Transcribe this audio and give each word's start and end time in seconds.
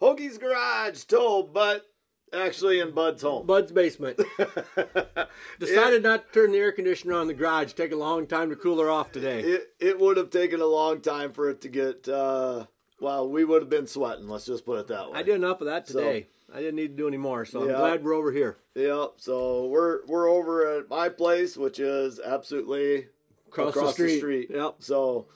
Hoagie's 0.00 0.38
Garage, 0.38 1.04
told, 1.04 1.52
but 1.52 1.86
actually 2.32 2.80
in 2.80 2.92
Bud's 2.92 3.22
home. 3.22 3.46
Bud's 3.46 3.72
basement. 3.72 4.20
Decided 5.58 6.02
not 6.02 6.26
to 6.26 6.40
turn 6.40 6.52
the 6.52 6.58
air 6.58 6.72
conditioner 6.72 7.14
on 7.14 7.22
in 7.22 7.28
the 7.28 7.34
garage. 7.34 7.72
Take 7.72 7.92
a 7.92 7.96
long 7.96 8.26
time 8.26 8.50
to 8.50 8.56
cool 8.56 8.80
her 8.80 8.90
off 8.90 9.12
today. 9.12 9.40
It 9.40 9.68
it 9.78 9.98
would 9.98 10.16
have 10.16 10.30
taken 10.30 10.60
a 10.60 10.66
long 10.66 11.00
time 11.00 11.32
for 11.32 11.50
it 11.50 11.60
to 11.62 11.68
get. 11.68 12.08
Uh, 12.08 12.66
well, 13.00 13.28
we 13.28 13.44
would 13.44 13.62
have 13.62 13.70
been 13.70 13.86
sweating. 13.86 14.28
Let's 14.28 14.46
just 14.46 14.66
put 14.66 14.78
it 14.78 14.86
that 14.88 15.10
way. 15.10 15.18
I 15.18 15.22
did 15.22 15.34
enough 15.36 15.60
of 15.60 15.66
that 15.66 15.86
today. 15.86 16.28
I 16.52 16.58
didn't 16.58 16.76
need 16.76 16.88
to 16.88 16.96
do 16.96 17.06
any 17.08 17.16
more, 17.16 17.44
so 17.44 17.64
Yeah. 17.64 17.74
I'm 17.74 17.78
glad 17.78 18.04
we're 18.04 18.14
over 18.14 18.32
here. 18.32 18.56
Yep. 18.74 19.14
So 19.18 19.66
we're 19.66 20.04
we're 20.06 20.28
over 20.28 20.78
at 20.78 20.88
my 20.88 21.08
place, 21.08 21.56
which 21.56 21.78
is 21.78 22.20
absolutely 22.20 23.06
Across, 23.48 23.96
the 23.96 24.16
street. 24.16 24.50
Yep. 24.50 24.76
So, 24.80 25.26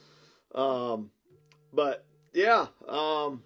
um, 0.53 1.11
but 1.73 2.05
yeah. 2.33 2.67
Um, 2.87 3.43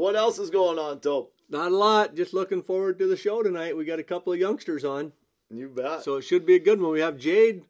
what 0.00 0.16
else 0.16 0.38
is 0.38 0.48
going 0.50 0.78
on, 0.78 1.00
Tope? 1.00 1.34
Not 1.50 1.72
a 1.72 1.76
lot. 1.76 2.14
Just 2.14 2.32
looking 2.32 2.62
forward 2.62 2.98
to 2.98 3.06
the 3.06 3.16
show 3.16 3.42
tonight. 3.42 3.76
We 3.76 3.84
got 3.84 3.98
a 3.98 4.02
couple 4.04 4.32
of 4.32 4.38
youngsters 4.38 4.84
on, 4.84 5.12
You 5.50 5.68
bet. 5.68 6.02
so 6.02 6.16
it 6.16 6.22
should 6.22 6.46
be 6.46 6.54
a 6.54 6.58
good 6.58 6.80
one. 6.80 6.92
We 6.92 7.00
have 7.00 7.18
Jade. 7.18 7.64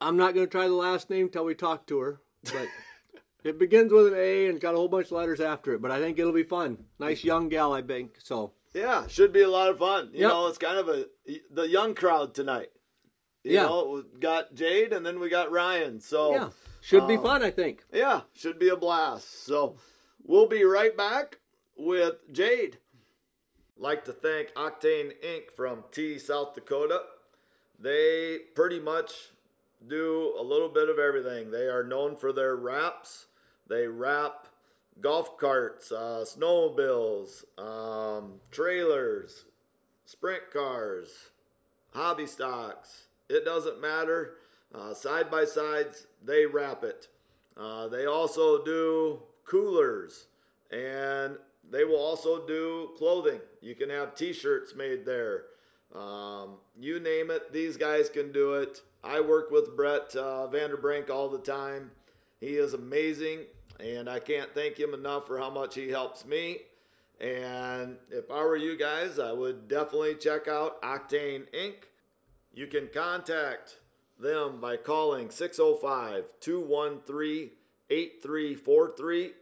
I'm 0.00 0.16
not 0.16 0.34
going 0.34 0.46
to 0.46 0.50
try 0.50 0.66
the 0.66 0.74
last 0.74 1.08
name 1.08 1.28
till 1.28 1.44
we 1.44 1.54
talk 1.54 1.86
to 1.86 2.00
her, 2.00 2.20
but 2.52 2.66
it 3.44 3.58
begins 3.58 3.92
with 3.92 4.08
an 4.08 4.14
A 4.18 4.48
and 4.48 4.60
got 4.60 4.74
a 4.74 4.76
whole 4.76 4.88
bunch 4.88 5.06
of 5.06 5.12
letters 5.12 5.40
after 5.40 5.72
it. 5.74 5.80
But 5.80 5.92
I 5.92 6.00
think 6.00 6.18
it'll 6.18 6.32
be 6.32 6.42
fun. 6.42 6.78
Nice 6.98 7.22
young 7.22 7.48
gal, 7.48 7.72
I 7.72 7.82
think. 7.82 8.16
So 8.18 8.52
yeah, 8.74 9.06
should 9.06 9.32
be 9.32 9.42
a 9.42 9.48
lot 9.50 9.68
of 9.70 9.78
fun. 9.78 10.10
You 10.12 10.22
Yep. 10.22 10.30
know, 10.30 10.46
it's 10.48 10.58
kind 10.58 10.78
of 10.78 10.88
a 10.88 11.06
the 11.50 11.68
young 11.68 11.94
crowd 11.94 12.34
tonight. 12.34 12.70
You 13.44 13.52
Yeah. 13.54 13.62
know, 13.66 14.02
we 14.12 14.18
got 14.18 14.54
Jade 14.54 14.92
and 14.92 15.06
then 15.06 15.20
we 15.20 15.28
got 15.28 15.52
Ryan. 15.52 16.00
So 16.00 16.32
yeah, 16.32 16.48
should 16.80 17.06
be 17.06 17.16
um, 17.16 17.22
fun. 17.22 17.42
I 17.44 17.50
think. 17.52 17.84
Yeah, 17.92 18.22
should 18.34 18.58
be 18.58 18.68
a 18.70 18.76
blast. 18.76 19.44
So 19.44 19.76
we'll 20.24 20.48
be 20.48 20.64
right 20.64 20.96
back 20.96 21.38
with 21.76 22.16
Jade. 22.32 22.78
Like 23.76 24.04
to 24.04 24.12
thank 24.12 24.52
Octane 24.54 25.12
Inc. 25.24 25.50
from 25.56 25.84
Tea, 25.90 26.18
South 26.18 26.54
Dakota. 26.54 27.02
They 27.78 28.38
pretty 28.54 28.78
much 28.78 29.30
do 29.86 30.34
a 30.38 30.42
little 30.42 30.68
bit 30.68 30.88
of 30.88 30.98
everything. 30.98 31.50
They 31.50 31.66
are 31.66 31.82
known 31.82 32.16
for 32.16 32.32
their 32.32 32.54
wraps. 32.54 33.26
They 33.68 33.86
wrap 33.86 34.46
golf 35.00 35.36
carts, 35.38 35.90
uh, 35.90 36.24
snowmobiles, 36.26 37.44
um, 37.58 38.34
trailers, 38.50 39.46
sprint 40.04 40.50
cars, 40.52 41.30
hobby 41.94 42.26
stocks. 42.26 43.06
It 43.28 43.44
doesn't 43.44 43.80
matter. 43.80 44.34
Uh, 44.74 44.94
side 44.94 45.30
by 45.30 45.44
sides, 45.44 46.06
they 46.24 46.46
wrap 46.46 46.84
it. 46.84 47.08
Uh, 47.56 47.88
they 47.88 48.06
also 48.06 48.64
do 48.64 49.22
coolers 49.44 50.26
and 50.70 51.36
they 51.70 51.84
will 51.84 52.00
also 52.00 52.46
do 52.46 52.90
clothing. 52.96 53.40
You 53.60 53.74
can 53.74 53.90
have 53.90 54.14
t 54.14 54.32
shirts 54.32 54.74
made 54.74 55.04
there. 55.04 55.44
Um, 55.94 56.56
you 56.80 57.00
name 57.00 57.30
it, 57.30 57.52
these 57.52 57.76
guys 57.76 58.08
can 58.08 58.32
do 58.32 58.54
it. 58.54 58.80
I 59.04 59.20
work 59.20 59.50
with 59.50 59.76
Brett 59.76 60.14
uh, 60.16 60.48
Vanderbrink 60.50 61.10
all 61.10 61.28
the 61.28 61.38
time. 61.38 61.90
He 62.40 62.56
is 62.56 62.72
amazing, 62.74 63.40
and 63.78 64.08
I 64.08 64.18
can't 64.18 64.54
thank 64.54 64.78
him 64.78 64.94
enough 64.94 65.26
for 65.26 65.38
how 65.38 65.50
much 65.50 65.74
he 65.74 65.90
helps 65.90 66.24
me. 66.24 66.58
And 67.20 67.98
if 68.10 68.30
I 68.30 68.42
were 68.42 68.56
you 68.56 68.76
guys, 68.76 69.18
I 69.18 69.32
would 69.32 69.68
definitely 69.68 70.16
check 70.16 70.48
out 70.48 70.82
Octane 70.82 71.44
Inc. 71.54 71.74
You 72.52 72.66
can 72.66 72.88
contact 72.92 73.76
them 74.18 74.60
by 74.60 74.76
calling 74.76 75.30
605 75.30 76.24
213 76.40 77.50
8343. 77.90 79.32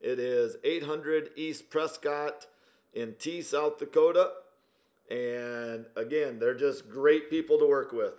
It 0.00 0.18
is 0.18 0.56
800 0.62 1.30
East 1.36 1.70
Prescott 1.70 2.46
in 2.92 3.14
Tea, 3.18 3.42
South 3.42 3.78
Dakota. 3.78 4.30
And 5.10 5.86
again, 5.96 6.38
they're 6.38 6.54
just 6.54 6.88
great 6.88 7.30
people 7.30 7.58
to 7.58 7.66
work 7.66 7.92
with. 7.92 8.14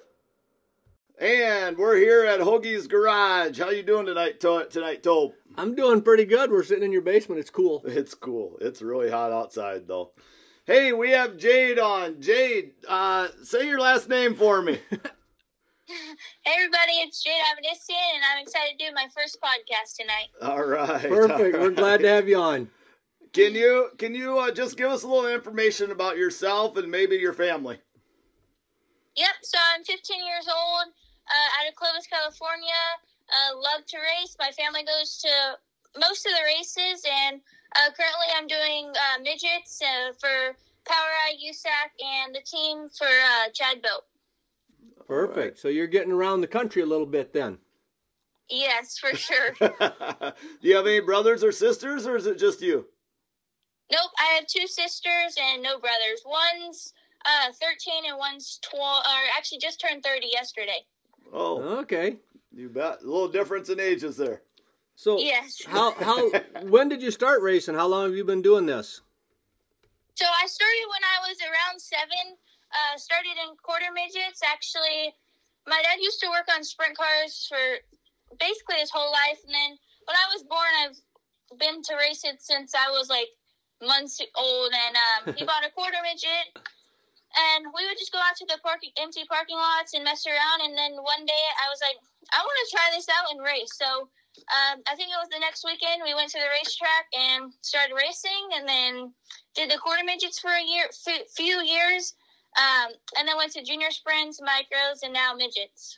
And 1.20 1.78
we're 1.78 1.98
here 1.98 2.24
at 2.26 2.42
Hoagie's 2.42 2.88
Garage. 2.88 3.60
How 3.60 3.70
you 3.72 3.82
doing 3.84 4.06
tonight, 4.06 4.40
to- 4.42 4.68
tonight, 4.70 5.02
Tobe? 5.02 5.34
I'm 5.56 5.74
doing 5.74 6.02
pretty 6.02 6.26
good. 6.26 6.52
We're 6.52 6.64
sitting 6.64 6.84
in 6.84 6.92
your 6.92 7.02
basement. 7.02 7.40
It's 7.40 7.50
cool. 7.50 7.84
It's 7.88 8.14
cool. 8.14 8.58
It's 8.62 8.82
really 8.82 9.10
hot 9.10 9.32
outside, 9.32 9.88
though. 9.88 10.12
Hey, 10.66 10.94
we 10.94 11.12
have 11.12 11.38
Jade 11.38 11.80
on. 11.80 12.22
Jade, 12.22 12.74
uh, 12.88 13.30
say 13.42 13.68
your 13.68 13.80
last 13.80 14.10
name 14.10 14.36
for 14.36 14.62
me. 14.62 14.80
Hey 15.88 16.52
everybody, 16.54 17.00
it's 17.00 17.24
Jade 17.24 17.40
Avedisian, 17.48 18.16
and 18.16 18.24
I'm 18.30 18.44
excited 18.44 18.78
to 18.78 18.88
do 18.88 18.94
my 18.94 19.08
first 19.16 19.40
podcast 19.40 19.96
tonight. 19.96 20.28
All 20.42 20.68
right. 20.68 21.08
Perfect. 21.08 21.56
all 21.56 21.62
We're 21.62 21.72
glad 21.84 22.02
to 22.02 22.10
have 22.10 22.28
you 22.28 22.36
on. 22.36 22.70
Can 23.32 23.56
you 23.56 23.92
can 23.98 24.14
you 24.14 24.38
uh, 24.38 24.52
just 24.52 24.76
give 24.76 24.92
us 24.92 25.04
a 25.04 25.08
little 25.08 25.32
information 25.32 25.90
about 25.90 26.18
yourself 26.18 26.76
and 26.76 26.92
maybe 26.92 27.16
your 27.16 27.32
family? 27.32 27.80
Yep, 29.16 29.36
so 29.44 29.58
I'm 29.74 29.86
15 29.86 30.26
years 30.26 30.48
old, 30.48 30.92
uh, 30.92 31.62
out 31.62 31.70
of 31.70 31.76
Clovis, 31.76 32.06
California. 32.06 32.84
Uh, 33.32 33.56
love 33.56 33.86
to 33.88 33.98
race. 33.98 34.36
My 34.38 34.52
family 34.52 34.84
goes 34.84 35.18
to 35.20 35.58
most 35.98 36.26
of 36.26 36.34
the 36.34 36.44
races, 36.44 37.02
and 37.08 37.40
uh, 37.78 37.96
currently 37.96 38.28
I'm 38.36 38.48
doing 38.48 38.92
uh, 38.92 39.22
midgets 39.24 39.82
uh, 39.82 40.12
for 40.20 40.58
Power 40.84 41.12
Eye 41.26 41.40
USAC 41.40 41.96
and 42.04 42.36
the 42.36 42.44
team 42.44 42.90
for 42.90 43.08
uh, 43.08 43.50
Chad 43.54 43.82
Boat. 43.82 44.04
Perfect. 45.08 45.58
So 45.60 45.68
you're 45.70 45.88
getting 45.88 46.12
around 46.12 46.42
the 46.42 46.48
country 46.48 46.82
a 46.82 46.86
little 46.86 47.06
bit 47.06 47.34
then. 47.34 47.60
Yes, 48.50 48.98
for 48.98 49.10
sure. 49.16 49.52
Do 49.60 50.34
you 50.62 50.76
have 50.76 50.86
any 50.88 51.00
brothers 51.00 51.44
or 51.44 51.52
sisters, 51.52 52.06
or 52.08 52.16
is 52.18 52.26
it 52.26 52.38
just 52.38 52.62
you? 52.62 52.88
nope, 53.90 54.12
I 54.20 54.34
have 54.36 54.48
two 54.48 54.68
sisters 54.68 55.36
and 55.42 55.64
no 55.64 55.80
brothers. 55.80 56.22
One's 56.26 56.94
uh, 57.26 57.52
13 57.54 58.04
and 58.10 58.18
one's 58.18 58.60
12, 58.70 58.84
or 58.84 59.20
actually 59.38 59.60
just 59.60 59.80
turned 59.80 60.04
30 60.04 60.28
yesterday. 60.32 60.86
Oh, 61.34 61.80
Okay. 61.80 62.18
you 62.54 62.70
bet. 62.70 63.00
A 63.02 63.06
little 63.06 63.28
difference 63.30 63.70
in 63.70 63.80
ages 63.80 64.18
there. 64.18 64.42
So 64.96 65.20
Yes. 65.20 65.62
how 65.66 65.92
how 65.92 66.30
when 66.64 66.90
did 66.90 67.02
you 67.02 67.12
start 67.12 67.42
racing? 67.42 67.76
How 67.76 67.88
long 67.88 68.06
have 68.06 68.16
you 68.16 68.24
been 68.26 68.42
doing 68.42 68.66
this? 68.66 69.02
So 70.16 70.26
I 70.26 70.48
started 70.48 70.86
when 70.90 71.04
I 71.04 71.30
was 71.30 71.38
around 71.42 71.80
seven. 71.82 72.38
Uh, 72.68 73.00
started 73.00 73.40
in 73.40 73.56
quarter 73.64 73.88
midgets. 73.96 74.44
Actually, 74.44 75.16
my 75.66 75.80
dad 75.84 76.04
used 76.04 76.20
to 76.20 76.30
work 76.30 76.48
on 76.52 76.64
sprint 76.64 76.98
cars 76.98 77.48
for 77.48 77.84
basically 78.40 78.84
his 78.84 78.92
whole 78.92 79.12
life, 79.12 79.40
and 79.48 79.56
then 79.56 79.80
when 80.04 80.16
I 80.16 80.28
was 80.32 80.44
born, 80.44 80.72
I've 80.84 81.00
been 81.60 81.84
to 81.84 81.96
race 81.96 82.24
it 82.24 82.44
since 82.44 82.76
I 82.76 82.92
was 82.92 83.08
like 83.08 83.32
months 83.84 84.20
old. 84.36 84.72
And 84.72 84.96
um, 84.96 85.36
he 85.36 85.46
bought 85.50 85.68
a 85.68 85.72
quarter 85.72 86.00
midget, 86.04 86.56
and 87.36 87.72
we 87.72 87.88
would 87.88 88.00
just 88.00 88.12
go 88.12 88.20
out 88.20 88.36
to 88.40 88.48
the 88.48 88.60
parking 88.64 88.92
empty 89.00 89.24
parking 89.28 89.60
lots 89.60 89.96
and 89.96 90.04
mess 90.04 90.28
around. 90.28 90.64
And 90.64 90.76
then 90.76 91.00
one 91.00 91.24
day, 91.28 91.44
I 91.60 91.72
was 91.72 91.80
like, 91.80 92.00
I 92.36 92.44
want 92.44 92.58
to 92.64 92.72
try 92.72 92.88
this 92.92 93.08
out 93.08 93.32
and 93.32 93.44
race. 93.44 93.76
So. 93.76 94.10
Um, 94.54 94.86
I 94.86 94.94
think 94.94 95.10
it 95.10 95.18
was 95.18 95.34
the 95.34 95.42
next 95.42 95.66
weekend. 95.66 96.06
We 96.06 96.14
went 96.14 96.30
to 96.30 96.38
the 96.38 96.46
racetrack 96.54 97.10
and 97.10 97.52
started 97.62 97.96
racing, 97.98 98.54
and 98.54 98.70
then 98.70 99.18
did 99.56 99.72
the 99.72 99.82
quarter 99.82 100.06
midgets 100.06 100.38
for 100.38 100.52
a 100.54 100.62
year, 100.62 100.86
f- 100.94 101.26
few 101.36 101.58
years, 101.66 102.14
um, 102.58 102.92
and 103.18 103.28
then 103.28 103.38
went 103.38 103.52
to 103.54 103.64
junior 103.64 103.92
sprints, 103.92 104.40
micros, 104.42 105.04
and 105.04 105.14
now 105.14 105.34
midgets. 105.34 105.98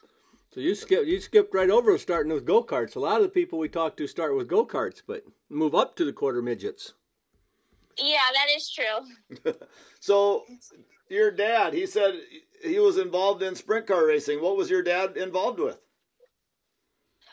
So 0.54 0.60
you 0.62 0.74
skip 0.76 1.06
you 1.06 1.20
skipped 1.20 1.54
right 1.54 1.70
over 1.70 1.98
starting 1.98 2.34
with 2.34 2.46
go 2.46 2.64
karts. 2.64 2.96
A 2.96 3.00
lot 3.00 3.18
of 3.18 3.24
the 3.24 3.30
people 3.30 3.60
we 3.60 3.70
talk 3.70 3.96
to 3.98 4.08
start 4.08 4.36
with 4.36 4.48
go 4.48 4.66
karts, 4.66 5.02
but 5.06 5.24
move 5.50 5.76
up 5.76 5.96
to 5.98 6.06
the 6.06 6.14
quarter 6.14 6.42
midgets. 6.42 6.94
Yeah, 7.98 8.18
that 8.34 8.48
is 8.56 8.70
true. 8.70 9.54
So, 10.02 10.46
your 11.10 11.30
dad, 11.30 11.74
he 11.74 11.86
said 11.86 12.14
he 12.64 12.80
was 12.80 12.98
involved 12.98 13.44
in 13.44 13.56
sprint 13.56 13.86
car 13.86 14.08
racing. 14.08 14.42
What 14.42 14.56
was 14.56 14.70
your 14.70 14.82
dad 14.82 15.18
involved 15.18 15.60
with? 15.60 15.78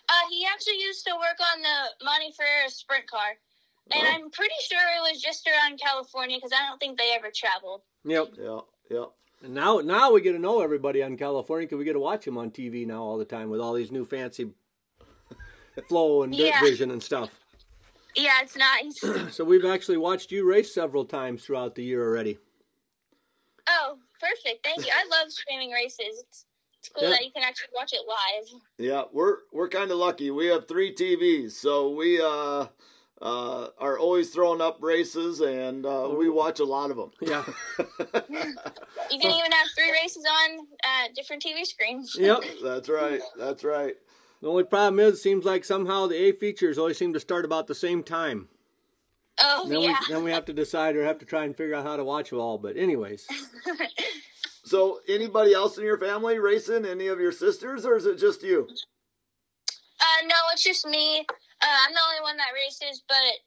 Uh, 0.09 0.29
he 0.31 0.45
actually 0.53 0.81
used 0.81 1.05
to 1.07 1.13
work 1.15 1.39
on 1.41 1.63
the 1.63 2.05
Monte 2.05 2.33
Ferrera 2.33 2.69
sprint 2.71 3.09
car, 3.09 3.39
and 3.93 4.03
Oh. 4.05 4.11
I'm 4.11 4.31
pretty 4.31 4.55
sure 4.69 4.81
it 4.97 5.13
was 5.13 5.23
just 5.23 5.47
around 5.49 5.81
California 5.81 6.39
because 6.39 6.53
I 6.53 6.67
don't 6.69 6.79
think 6.79 6.99
they 6.99 7.13
ever 7.15 7.31
traveled. 7.35 7.83
Yep. 8.05 8.29
Yeah, 8.37 8.61
yeah. 8.91 9.05
And 9.43 9.55
now 9.55 9.79
now 9.79 10.13
we 10.13 10.21
get 10.21 10.33
to 10.33 10.39
know 10.39 10.61
everybody 10.61 11.03
on 11.03 11.17
California 11.17 11.67
because 11.67 11.79
we 11.79 11.85
get 11.85 11.93
to 11.93 12.01
watch 12.01 12.25
them 12.25 12.39
on 12.39 12.51
TV 12.51 12.87
now 12.87 13.03
all 13.03 13.19
the 13.19 13.25
time 13.25 13.51
with 13.51 13.61
all 13.61 13.75
these 13.75 13.93
new 13.93 14.05
fancy 14.05 14.51
flow 15.89 16.23
and 16.23 16.35
Yeah. 16.35 16.61
vision 16.61 16.91
and 16.91 17.03
stuff. 17.03 17.31
Yeah, 18.15 18.41
it's 18.43 18.57
nice. 18.57 19.33
So 19.35 19.45
we've 19.45 19.65
actually 19.67 19.99
watched 19.99 20.33
you 20.33 20.45
race 20.49 20.73
several 20.73 21.05
times 21.05 21.45
throughout 21.45 21.75
the 21.75 21.85
year 21.85 22.03
already. 22.03 22.39
oh, 23.69 23.99
perfect. 24.21 24.65
Thank 24.65 24.87
you. 24.87 24.93
I 24.95 25.05
love 25.09 25.31
streaming 25.31 25.71
races. 25.71 26.25
It's, 26.27 26.47
it's 26.79 26.89
cool 26.89 27.05
Yeah. 27.05 27.11
that 27.11 27.25
you 27.25 27.31
can 27.33 27.43
actually 27.43 27.69
watch 27.75 27.93
it 27.93 28.01
live. 28.09 28.61
Yeah, 28.79 29.03
we're 29.13 29.39
we're 29.53 29.69
kind 29.69 29.91
of 29.91 29.99
lucky. 29.99 30.31
We 30.31 30.47
have 30.47 30.67
three 30.67 30.95
TVs, 30.95 31.53
so 31.53 31.91
we 31.91 32.21
uh, 32.23 32.67
uh, 33.23 33.69
are 33.79 33.99
always 33.99 34.31
throwing 34.31 34.61
up 34.61 34.79
races, 34.83 35.41
and 35.41 35.87
uh, 35.87 36.09
we 36.17 36.29
watch 36.29 36.61
a 36.61 36.65
lot 36.65 36.91
of 36.91 36.97
them. 36.97 37.11
Yeah. 37.21 37.45
You 39.09 39.21
can 39.21 39.31
even 39.31 39.53
have 39.53 39.69
three 39.77 39.93
races 39.93 40.25
on 40.29 40.67
uh, 40.85 41.09
different 41.15 41.43
TV 41.43 41.65
screens. 41.65 42.17
yep. 42.19 42.41
That's 42.63 42.89
right. 42.89 43.21
That's 43.39 43.63
right. 43.63 43.95
The 44.43 44.49
only 44.49 44.65
problem 44.65 44.99
is, 44.99 45.15
it 45.15 45.19
seems 45.19 45.45
like 45.45 45.65
somehow 45.65 46.09
the 46.09 46.17
A 46.17 46.33
features 46.33 46.77
always 46.77 46.99
seem 46.99 47.13
to 47.13 47.21
start 47.21 47.45
about 47.45 47.69
the 47.69 47.75
same 47.75 48.03
time. 48.03 48.49
Oh 49.41 49.69
Then 49.69 49.81
yeah. 49.81 49.97
we 50.09 50.15
then 50.15 50.25
we 50.25 50.33
have 50.33 50.45
to 50.47 50.53
decide 50.53 50.97
or 50.97 51.05
have 51.05 51.19
to 51.21 51.25
try 51.27 51.45
and 51.45 51.57
figure 51.57 51.75
out 51.77 51.85
how 51.85 51.97
to 51.97 52.05
watch 52.05 52.33
it 52.33 52.37
all. 52.37 52.59
But 52.59 52.77
anyways, 52.77 53.27
So, 54.65 54.99
anybody 55.09 55.55
else 55.55 55.79
in 55.79 55.85
your 55.85 55.97
family 55.99 56.41
racing? 56.41 56.85
Any 56.85 57.07
of 57.07 57.21
your 57.21 57.31
sisters, 57.31 57.87
or 57.87 57.97
is 57.97 58.05
it 58.05 58.19
just 58.19 58.43
you? 58.43 58.67
Uh, 60.01 60.27
no, 60.27 60.35
it's 60.53 60.65
just 60.65 60.85
me. 60.89 61.25
Uh, 61.63 61.79
I'm 61.87 61.93
the 61.93 62.07
only 62.09 62.23
one 62.23 62.37
that 62.37 62.53
races, 62.55 63.03
but 63.09 63.41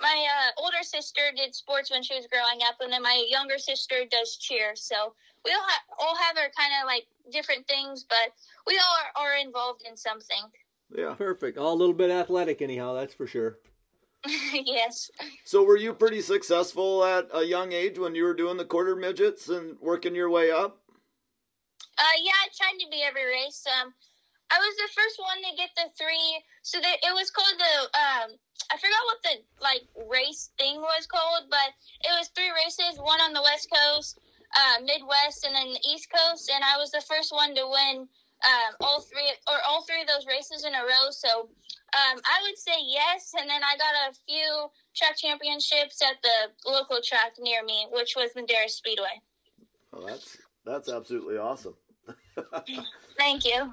my 0.00 0.26
uh, 0.28 0.60
older 0.60 0.82
sister 0.82 1.32
did 1.34 1.54
sports 1.54 1.90
when 1.90 2.02
she 2.02 2.14
was 2.14 2.26
growing 2.26 2.60
up, 2.66 2.76
and 2.80 2.92
then 2.92 3.02
my 3.02 3.26
younger 3.28 3.58
sister 3.58 4.04
does 4.10 4.36
cheer. 4.36 4.72
So 4.74 5.14
we 5.44 5.52
all, 5.52 5.64
ha- 5.64 5.84
all 5.98 6.16
have 6.16 6.36
our 6.36 6.50
kind 6.56 6.72
of 6.80 6.86
like 6.86 7.06
different 7.30 7.66
things, 7.66 8.04
but 8.08 8.34
we 8.66 8.78
all 8.78 9.24
are, 9.24 9.32
are 9.32 9.36
involved 9.36 9.82
in 9.88 9.96
something. 9.96 10.50
Yeah. 10.94 11.14
perfect. 11.14 11.58
All 11.58 11.72
a 11.72 11.74
little 11.74 11.94
bit 11.94 12.10
athletic, 12.10 12.62
anyhow. 12.62 12.94
That's 12.94 13.14
for 13.14 13.26
sure. 13.26 13.58
yes. 14.52 15.10
So, 15.44 15.62
were 15.64 15.76
you 15.76 15.94
pretty 15.94 16.20
successful 16.20 17.04
at 17.04 17.28
a 17.32 17.44
young 17.44 17.72
age 17.72 17.98
when 17.98 18.14
you 18.14 18.24
were 18.24 18.34
doing 18.34 18.56
the 18.56 18.64
quarter 18.64 18.96
midgets 18.96 19.48
and 19.48 19.76
working 19.80 20.14
your 20.14 20.30
way 20.30 20.50
up? 20.50 20.80
Uh, 21.98 22.16
yeah, 22.22 22.32
I 22.44 22.48
tried 22.54 22.78
to 22.84 22.90
be 22.90 23.02
every 23.02 23.24
race. 23.24 23.64
Um, 23.66 23.94
I 24.50 24.58
was 24.58 24.74
the 24.78 24.94
first 24.94 25.18
one 25.18 25.42
to 25.42 25.56
get 25.56 25.74
the 25.74 25.90
three. 25.98 26.42
So 26.62 26.78
that 26.80 26.98
it 27.02 27.14
was 27.14 27.30
called 27.30 27.58
the 27.58 27.74
um, 27.94 28.28
I 28.70 28.76
forgot 28.78 29.06
what 29.06 29.20
the 29.22 29.34
like 29.62 29.86
race 30.10 30.50
thing 30.58 30.80
was 30.80 31.06
called, 31.06 31.50
but 31.50 31.74
it 32.02 32.12
was 32.18 32.28
three 32.34 32.50
races, 32.50 32.98
one 32.98 33.20
on 33.20 33.32
the 33.32 33.42
West 33.42 33.70
Coast, 33.70 34.18
uh, 34.54 34.82
Midwest, 34.82 35.46
and 35.46 35.54
then 35.54 35.74
the 35.74 35.84
East 35.86 36.08
Coast. 36.10 36.50
And 36.52 36.64
I 36.64 36.76
was 36.78 36.90
the 36.90 37.04
first 37.06 37.32
one 37.32 37.54
to 37.54 37.66
win 37.66 38.08
um, 38.44 38.72
all 38.80 39.00
three 39.00 39.30
or 39.48 39.58
all 39.66 39.82
three 39.82 40.02
of 40.02 40.08
those 40.08 40.26
races 40.26 40.64
in 40.64 40.74
a 40.74 40.82
row. 40.82 41.10
So 41.10 41.50
um, 41.94 42.18
I 42.22 42.42
would 42.42 42.58
say 42.58 42.78
yes. 42.82 43.32
And 43.38 43.48
then 43.48 43.62
I 43.62 43.76
got 43.76 43.94
a 44.10 44.14
few 44.26 44.70
track 44.94 45.16
championships 45.16 46.02
at 46.02 46.22
the 46.22 46.70
local 46.70 46.98
track 47.02 47.34
near 47.38 47.62
me, 47.64 47.86
which 47.90 48.14
was 48.16 48.30
Madera 48.34 48.68
Speedway. 48.68 49.22
Oh, 49.92 50.06
that's 50.06 50.36
that's 50.64 50.88
absolutely 50.90 51.38
awesome. 51.38 51.74
Thank 53.18 53.44
you. 53.44 53.72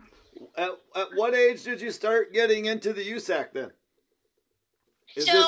At, 0.58 0.72
at 0.96 1.08
what 1.16 1.34
age 1.34 1.64
did 1.64 1.82
you 1.82 1.92
start 1.92 2.34
getting 2.34 2.66
into 2.66 2.94
the 2.94 3.04
USAC 3.04 3.54
then? 3.54 3.72
Is 5.16 5.26
so 5.26 5.34
this 5.34 5.48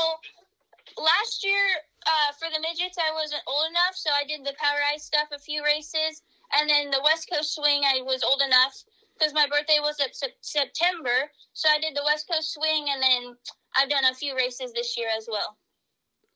last 0.98 1.44
year 1.44 1.64
uh, 2.06 2.34
for 2.38 2.48
the 2.54 2.60
midgets, 2.60 2.98
I 2.98 3.14
wasn't 3.14 3.42
old 3.48 3.70
enough, 3.70 3.96
so 3.96 4.12
I 4.12 4.26
did 4.26 4.46
the 4.46 4.54
power 4.60 4.80
ice 4.94 5.06
stuff 5.06 5.30
a 5.34 5.40
few 5.40 5.64
races, 5.64 6.22
and 6.54 6.70
then 6.70 6.92
the 6.92 7.02
West 7.04 7.30
Coast 7.32 7.56
swing, 7.56 7.82
I 7.84 8.02
was 8.02 8.24
old 8.24 8.42
enough 8.46 8.84
because 9.18 9.34
my 9.34 9.48
birthday 9.48 9.80
was 9.80 10.00
at 10.00 10.16
sep- 10.16 10.42
September, 10.42 11.32
so 11.54 11.70
I 11.70 11.80
did 11.80 11.96
the 11.96 12.06
West 12.06 12.30
Coast 12.32 12.54
swing, 12.54 12.86
and 12.90 13.02
then 13.02 13.36
I've 13.76 13.90
done 13.90 14.06
a 14.06 14.14
few 14.14 14.36
races 14.36 14.74
this 14.74 14.98
year 14.98 15.08
as 15.18 15.28
well. 15.30 15.58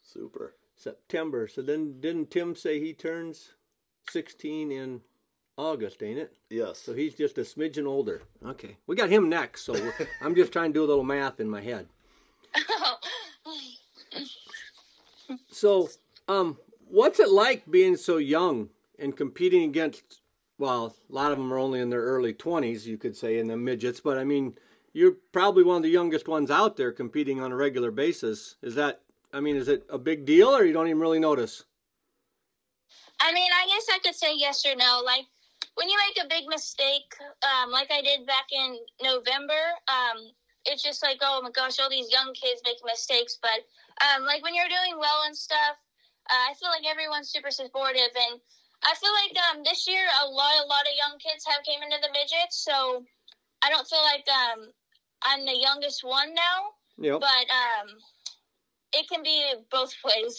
super? 0.01 0.55
September. 0.75 1.47
So 1.47 1.61
then, 1.61 1.99
didn't 1.99 2.31
Tim 2.31 2.55
say 2.55 2.79
he 2.79 2.93
turns 2.93 3.51
16 4.09 4.71
in 4.71 5.01
August, 5.59 6.01
ain't 6.01 6.17
it? 6.17 6.33
Yes. 6.49 6.79
So 6.79 6.93
he's 6.93 7.15
just 7.15 7.37
a 7.37 7.41
smidgen 7.41 7.85
older. 7.85 8.21
Okay, 8.45 8.77
we 8.87 8.95
got 8.95 9.09
him 9.09 9.27
next. 9.27 9.63
So 9.63 9.75
I'm 10.21 10.33
just 10.33 10.53
trying 10.53 10.71
to 10.71 10.79
do 10.79 10.83
a 10.85 10.87
little 10.87 11.03
math 11.03 11.39
in 11.39 11.49
my 11.49 11.61
head. 11.61 11.87
So, 15.51 15.89
um, 16.27 16.57
what's 16.87 17.19
it 17.19 17.29
like 17.29 17.69
being 17.69 17.97
so 17.97 18.17
young 18.17 18.69
and 18.97 19.15
competing 19.15 19.63
against? 19.63 20.21
Well, 20.57 20.95
a 21.09 21.13
lot 21.13 21.31
of 21.31 21.37
them 21.37 21.53
are 21.53 21.57
only 21.59 21.79
in 21.81 21.89
their 21.89 22.01
early 22.01 22.33
20s, 22.33 22.85
you 22.85 22.97
could 22.97 23.15
say, 23.15 23.37
in 23.37 23.47
the 23.47 23.57
midgets. 23.57 23.99
But 23.99 24.17
I 24.17 24.23
mean, 24.23 24.55
you're 24.93 25.17
probably 25.31 25.63
one 25.63 25.77
of 25.77 25.83
the 25.83 25.89
youngest 25.89 26.27
ones 26.27 26.49
out 26.49 26.77
there 26.77 26.91
competing 26.91 27.39
on 27.41 27.51
a 27.51 27.55
regular 27.55 27.91
basis. 27.91 28.55
Is 28.61 28.75
that? 28.75 29.01
I 29.33 29.41
mean, 29.41 29.55
is 29.55 29.67
it 29.67 29.85
a 29.89 29.97
big 29.97 30.25
deal, 30.25 30.47
or 30.47 30.63
you 30.63 30.73
don't 30.73 30.87
even 30.87 30.99
really 30.99 31.19
notice? 31.19 31.65
I 33.21 33.33
mean, 33.33 33.51
I 33.53 33.67
guess 33.67 33.85
I 33.93 33.99
could 33.99 34.15
say 34.15 34.33
yes 34.35 34.65
or 34.65 34.75
no. 34.75 35.01
Like 35.05 35.25
when 35.79 35.87
you 35.87 35.95
make 35.95 36.19
a 36.19 36.27
big 36.27 36.43
mistake, 36.51 37.15
um, 37.39 37.71
like 37.71 37.87
I 37.89 38.01
did 38.01 38.27
back 38.27 38.51
in 38.51 38.75
November, 39.01 39.79
um, 39.87 40.35
it's 40.67 40.83
just 40.83 41.01
like, 41.01 41.19
oh 41.23 41.39
my 41.41 41.51
gosh, 41.55 41.79
all 41.79 41.89
these 41.89 42.11
young 42.11 42.33
kids 42.35 42.59
make 42.67 42.83
mistakes. 42.83 43.39
But 43.41 43.63
um, 44.03 44.25
like 44.27 44.43
when 44.43 44.53
you're 44.53 44.67
doing 44.67 44.99
well 44.99 45.23
and 45.25 45.31
stuff, 45.35 45.79
uh, 46.29 46.51
I 46.51 46.53
feel 46.59 46.67
like 46.67 46.83
everyone's 46.83 47.31
super 47.31 47.49
supportive, 47.49 48.11
and 48.11 48.43
I 48.83 48.93
feel 48.99 49.15
like 49.23 49.33
um, 49.39 49.63
this 49.63 49.87
year 49.87 50.03
a 50.03 50.27
lot, 50.27 50.59
a 50.59 50.67
lot 50.67 50.83
of 50.83 50.99
young 50.99 51.17
kids 51.17 51.47
have 51.47 51.63
came 51.63 51.79
into 51.81 51.97
the 52.03 52.11
midgets, 52.11 52.59
so 52.59 53.05
I 53.63 53.69
don't 53.71 53.87
feel 53.87 54.03
like 54.03 54.27
um, 54.27 54.75
I'm 55.23 55.45
the 55.45 55.57
youngest 55.57 56.03
one 56.03 56.35
now, 56.35 56.75
Yep. 56.99 57.21
but 57.21 57.45
um, 57.47 57.87
it 58.91 59.07
can 59.07 59.23
be 59.23 59.47
both 59.71 59.95
ways. 60.03 60.35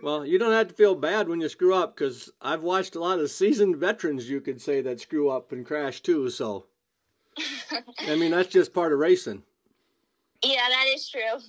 Well, 0.00 0.24
you 0.24 0.38
don't 0.38 0.52
have 0.52 0.68
to 0.68 0.74
feel 0.74 0.94
bad 0.94 1.28
when 1.28 1.40
you 1.40 1.48
screw 1.48 1.74
up 1.74 1.94
because 1.94 2.30
I've 2.40 2.62
watched 2.62 2.94
a 2.94 3.00
lot 3.00 3.18
of 3.18 3.30
seasoned 3.30 3.76
veterans, 3.76 4.30
you 4.30 4.40
could 4.40 4.60
say, 4.60 4.80
that 4.80 5.00
screw 5.00 5.28
up 5.28 5.52
and 5.52 5.66
crash 5.66 6.00
too. 6.00 6.30
So, 6.30 6.66
I 8.08 8.16
mean, 8.16 8.30
that's 8.30 8.48
just 8.48 8.72
part 8.72 8.92
of 8.92 8.98
racing. 8.98 9.42
Yeah, 10.42 10.68
that 10.68 10.86
is 10.94 11.08
true. 11.08 11.40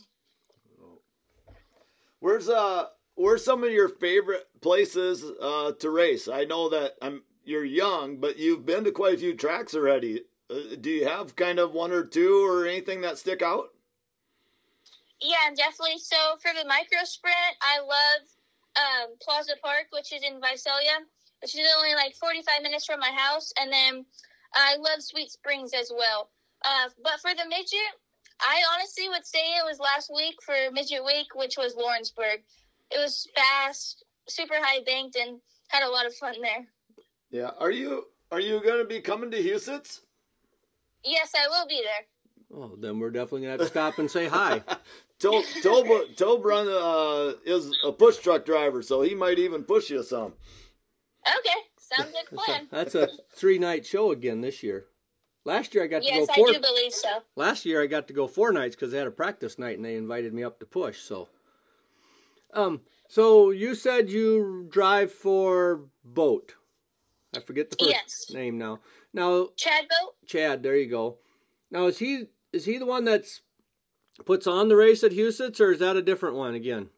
Where's 2.19 2.47
uh 2.47 2.85
where's 3.15 3.43
some 3.43 3.63
of 3.63 3.71
your 3.71 3.89
favorite 3.89 4.47
places 4.61 5.23
uh 5.41 5.71
to 5.79 5.89
race? 5.89 6.27
I 6.27 6.43
know 6.43 6.69
that 6.69 6.93
I'm 7.01 7.23
you're 7.43 7.65
young, 7.65 8.17
but 8.17 8.37
you've 8.37 8.65
been 8.65 8.83
to 8.83 8.91
quite 8.91 9.15
a 9.15 9.17
few 9.17 9.35
tracks 9.35 9.75
already. 9.75 10.21
Uh, 10.49 10.75
do 10.79 10.89
you 10.89 11.05
have 11.07 11.35
kind 11.35 11.59
of 11.59 11.73
one 11.73 11.91
or 11.91 12.05
two 12.05 12.45
or 12.45 12.65
anything 12.65 13.01
that 13.01 13.17
stick 13.17 13.41
out? 13.41 13.69
Yeah, 15.19 15.49
definitely. 15.55 15.99
So 15.99 16.15
for 16.41 16.51
the 16.53 16.67
micro 16.67 17.03
sprint, 17.03 17.57
I 17.61 17.79
love 17.79 18.27
um, 18.75 19.15
Plaza 19.21 19.53
Park, 19.61 19.87
which 19.91 20.13
is 20.13 20.23
in 20.23 20.39
Visalia, 20.41 21.05
which 21.41 21.55
is 21.55 21.67
only 21.77 21.95
like 21.95 22.15
45 22.15 22.61
minutes 22.61 22.85
from 22.85 22.99
my 22.99 23.11
house. 23.11 23.53
And 23.59 23.71
then 23.71 24.05
I 24.53 24.75
love 24.77 25.01
Sweet 25.01 25.31
Springs 25.31 25.71
as 25.73 25.91
well. 25.95 26.29
Uh, 26.65 26.89
but 27.03 27.19
for 27.21 27.31
the 27.35 27.47
midget, 27.47 27.99
I 28.39 28.61
honestly 28.73 29.09
would 29.09 29.25
say 29.25 29.39
it 29.39 29.65
was 29.65 29.79
last 29.79 30.11
week 30.13 30.35
for 30.41 30.55
Midget 30.71 31.05
Week, 31.05 31.27
which 31.35 31.57
was 31.57 31.75
Lawrenceburg. 31.75 32.43
It 32.91 32.99
was 32.99 33.27
fast, 33.35 34.05
super 34.27 34.55
high 34.59 34.81
banked, 34.85 35.15
and 35.15 35.39
had 35.69 35.83
a 35.83 35.89
lot 35.89 36.05
of 36.05 36.15
fun 36.15 36.35
there. 36.41 36.67
Yeah. 37.31 37.51
Are 37.59 37.71
you 37.71 38.05
are 38.31 38.39
you 38.39 38.61
gonna 38.63 38.85
be 38.85 39.01
coming 39.01 39.31
to 39.31 39.37
Huset's? 39.37 40.01
Yes, 41.03 41.33
I 41.35 41.47
will 41.47 41.67
be 41.67 41.81
there. 41.83 42.59
Oh, 42.59 42.75
then 42.79 42.99
we're 42.99 43.09
definitely 43.09 43.41
gonna 43.41 43.51
have 43.51 43.59
to 43.61 43.65
stop 43.67 43.97
and 43.99 44.09
say 44.09 44.27
hi. 44.27 44.61
Tob 45.23 45.43
Tob 45.63 45.87
Tob 46.15 46.45
run 46.45 46.67
uh 46.67 47.33
is 47.45 47.71
a 47.83 47.91
push 47.91 48.17
truck 48.17 48.45
driver, 48.45 48.81
so 48.81 49.01
he 49.01 49.15
might 49.15 49.39
even 49.39 49.63
push 49.63 49.89
you 49.89 50.03
some. 50.03 50.33
Okay, 51.25 51.59
sounds 51.79 52.13
like 52.13 52.27
a 52.31 52.35
plan. 52.35 52.67
That's 52.71 52.93
a 52.95 53.09
three 53.33 53.57
night 53.57 53.85
show 53.85 54.11
again 54.11 54.41
this 54.41 54.61
year. 54.61 54.85
Last 55.45 55.73
year 55.73 55.83
I 55.83 55.87
got 55.87 56.03
to 56.03 56.09
go. 56.09 56.15
yes, 56.15 56.29
I 56.29 56.35
four. 56.35 56.47
do 56.47 56.59
believe 56.59 56.93
so. 56.93 57.09
Last 57.35 57.65
year 57.65 57.81
I 57.81 57.87
got 57.87 58.07
to 58.07 58.13
go 58.13 58.27
four 58.27 58.51
nights 58.51 58.75
because 58.75 58.91
they 58.91 58.97
had 58.97 59.07
a 59.07 59.11
practice 59.11 59.57
night 59.59 59.77
and 59.77 59.85
they 59.85 59.95
invited 59.95 60.33
me 60.33 60.43
up 60.43 60.59
to 60.59 60.65
push. 60.65 60.99
So, 60.99 61.27
um, 62.53 62.81
so 63.07 63.51
you 63.51 63.75
said 63.75 64.09
you 64.09 64.67
drive 64.69 65.11
for 65.11 65.85
boat. 66.03 66.55
I 67.35 67.39
forget 67.39 67.69
the 67.71 67.77
first 67.77 67.91
Yes. 67.91 68.25
name 68.31 68.57
now. 68.57 68.79
Now 69.13 69.49
Chad 69.55 69.85
Boat? 69.89 70.15
Chad, 70.27 70.63
there 70.63 70.75
you 70.77 70.89
go. 70.89 71.17
Now 71.71 71.87
is 71.87 71.99
he 71.99 72.27
is 72.51 72.65
he 72.65 72.77
the 72.77 72.85
one 72.85 73.03
that's 73.05 73.41
puts 74.25 74.47
on 74.47 74.67
the 74.69 74.75
race 74.75 75.03
at 75.03 75.11
Huset's 75.11 75.59
or 75.59 75.71
is 75.71 75.79
that 75.79 75.95
a 75.95 76.01
different 76.01 76.35
one 76.35 76.55
again? 76.55 76.89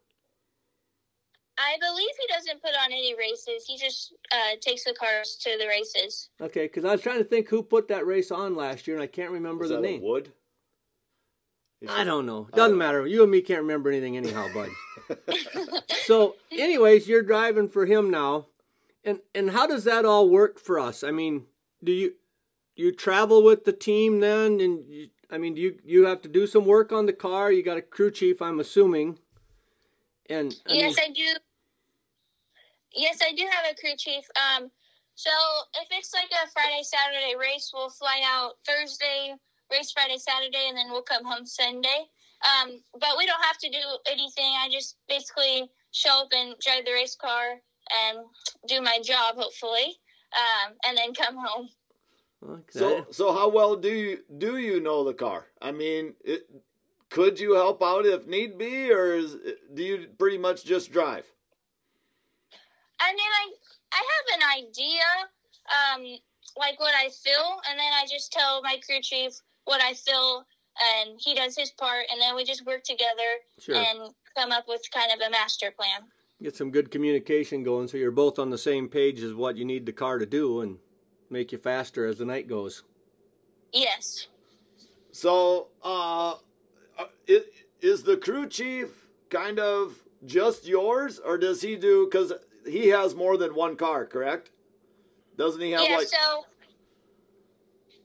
I 1.57 1.77
believe 1.79 2.09
he 2.19 2.27
doesn't 2.27 2.61
put 2.61 2.71
on 2.71 2.91
any 2.91 3.15
races. 3.17 3.65
He 3.65 3.77
just 3.77 4.13
uh, 4.31 4.55
takes 4.59 4.83
the 4.83 4.93
cars 4.93 5.37
to 5.41 5.57
the 5.57 5.67
races. 5.67 6.29
Okay, 6.41 6.65
because 6.65 6.83
I 6.83 6.91
was 6.91 7.01
trying 7.01 7.19
to 7.19 7.23
think 7.23 7.47
who 7.47 7.63
put 7.63 7.87
that 7.87 8.05
race 8.05 8.29
on 8.29 8.55
last 8.55 8.87
year 8.87 8.97
and 8.97 9.03
I 9.03 9.07
can't 9.07 9.31
remember 9.31 9.63
Is 9.63 9.69
the 9.69 9.77
that 9.77 9.81
name. 9.81 10.01
a 10.01 10.03
wood? 10.03 10.31
I 11.89 12.03
don't 12.03 12.25
know. 12.25 12.47
Doesn't 12.53 12.77
matter. 12.77 13.05
You 13.05 13.23
and 13.23 13.31
me 13.31 13.41
can't 13.41 13.61
remember 13.61 13.89
anything 13.89 14.17
anyhow, 14.17 14.47
bud. 14.53 14.69
so, 16.05 16.35
anyways, 16.51 17.07
you're 17.07 17.21
driving 17.21 17.69
for 17.69 17.85
him 17.85 18.09
now, 18.09 18.47
and 19.03 19.19
and 19.33 19.51
how 19.51 19.67
does 19.67 19.83
that 19.83 20.05
all 20.05 20.29
work 20.29 20.59
for 20.59 20.79
us? 20.79 21.03
I 21.03 21.11
mean, 21.11 21.45
do 21.83 21.91
you 21.91 22.13
you 22.75 22.91
travel 22.91 23.43
with 23.43 23.65
the 23.65 23.73
team 23.73 24.19
then, 24.19 24.59
and 24.59 24.85
you, 24.87 25.09
I 25.31 25.37
mean, 25.37 25.55
do 25.55 25.61
you 25.61 25.79
you 25.83 26.05
have 26.05 26.21
to 26.21 26.29
do 26.29 26.47
some 26.47 26.65
work 26.65 26.91
on 26.91 27.05
the 27.05 27.13
car? 27.13 27.51
You 27.51 27.63
got 27.63 27.77
a 27.77 27.81
crew 27.81 28.11
chief, 28.11 28.41
I'm 28.41 28.59
assuming, 28.59 29.19
and 30.29 30.55
I 30.69 30.73
yes, 30.73 30.97
mean, 30.97 31.05
I 31.09 31.13
do. 31.13 31.39
Yes, 32.93 33.19
I 33.21 33.33
do 33.33 33.43
have 33.51 33.65
a 33.71 33.75
crew 33.79 33.95
chief. 33.97 34.25
Um, 34.35 34.71
so 35.15 35.31
if 35.81 35.87
it's 35.91 36.13
like 36.13 36.29
a 36.31 36.49
Friday 36.51 36.83
Saturday 36.83 37.35
race, 37.39 37.71
we'll 37.73 37.89
fly 37.89 38.21
out 38.25 38.53
Thursday, 38.65 39.35
race 39.71 39.91
Friday 39.91 40.17
Saturday, 40.17 40.67
and 40.67 40.77
then 40.77 40.89
we'll 40.89 41.01
come 41.01 41.25
home 41.25 41.45
Sunday. 41.45 42.07
Um, 42.43 42.81
but 42.93 43.17
we 43.17 43.25
don't 43.25 43.43
have 43.43 43.57
to 43.59 43.69
do 43.69 43.83
anything. 44.11 44.53
I 44.59 44.69
just 44.71 44.97
basically 45.07 45.69
show 45.91 46.21
up 46.21 46.29
and 46.35 46.55
drive 46.63 46.85
the 46.85 46.91
race 46.91 47.15
car 47.15 47.61
and 48.07 48.19
do 48.67 48.81
my 48.81 48.99
job, 49.03 49.35
hopefully, 49.37 49.97
um, 50.35 50.73
and 50.85 50.97
then 50.97 51.13
come 51.13 51.37
home. 51.37 51.69
Okay. 52.49 52.79
So 52.79 53.05
so 53.11 53.33
how 53.33 53.49
well 53.49 53.75
do 53.75 53.89
you 53.89 54.19
do 54.37 54.57
you 54.57 54.79
know 54.79 55.03
the 55.03 55.13
car? 55.13 55.47
I 55.61 55.71
mean, 55.71 56.13
it 56.23 56.49
could 57.09 57.39
you 57.39 57.53
help 57.53 57.81
out 57.83 58.05
if 58.05 58.27
need 58.27 58.57
be, 58.57 58.91
or 58.91 59.15
is, 59.15 59.37
do 59.73 59.83
you 59.83 60.07
pretty 60.17 60.37
much 60.37 60.65
just 60.65 60.91
drive? 60.91 61.25
I 62.99 63.11
mean, 63.11 63.31
I 63.41 63.53
I 63.93 64.03
have 64.13 64.39
an 64.39 64.65
idea, 64.65 65.03
um, 65.71 66.01
like 66.57 66.79
what 66.79 66.93
I 66.95 67.09
feel, 67.09 67.61
and 67.69 67.79
then 67.79 67.91
I 67.93 68.05
just 68.09 68.31
tell 68.31 68.61
my 68.61 68.77
crew 68.85 69.01
chief 69.01 69.33
what 69.65 69.81
I 69.81 69.93
feel, 69.93 70.45
and 70.99 71.19
he 71.19 71.33
does 71.35 71.57
his 71.57 71.71
part, 71.71 72.05
and 72.11 72.19
then 72.21 72.35
we 72.35 72.43
just 72.43 72.65
work 72.65 72.83
together 72.83 73.41
Sure. 73.59 73.75
and 73.75 74.13
come 74.35 74.51
up 74.51 74.65
with 74.67 74.81
kind 74.93 75.11
of 75.11 75.25
a 75.25 75.29
master 75.29 75.71
plan. 75.71 76.09
Get 76.43 76.55
some 76.55 76.69
good 76.71 76.91
communication 76.91 77.63
going 77.63 77.87
so 77.87 77.95
you're 77.97 78.11
both 78.11 78.37
on 78.37 78.49
the 78.49 78.57
same 78.57 78.89
page 78.89 79.21
as 79.23 79.33
what 79.33 79.55
you 79.55 79.63
need 79.63 79.85
the 79.85 79.93
car 79.93 80.17
to 80.19 80.25
do 80.25 80.59
and 80.59 80.79
make 81.29 81.51
you 81.51 81.57
faster 81.57 82.05
as 82.05 82.17
the 82.17 82.25
night 82.25 82.47
goes. 82.47 82.83
Yes. 83.71 84.27
So, 85.11 85.67
uh, 85.83 86.35
uh, 86.97 87.05
is 87.81 88.03
the 88.03 88.17
crew 88.17 88.47
chief 88.47 89.07
kind 89.29 89.59
of 89.59 90.03
just 90.25 90.65
yours, 90.65 91.19
or 91.19 91.37
does 91.37 91.61
he 91.61 91.75
do? 91.75 92.05
Because 92.05 92.33
he 92.65 92.87
has 92.89 93.15
more 93.15 93.37
than 93.37 93.55
one 93.55 93.75
car, 93.75 94.05
correct? 94.05 94.51
Doesn't 95.37 95.61
he 95.61 95.71
have 95.71 95.87
yeah. 95.89 95.97
like? 95.97 96.07
So, 96.07 96.45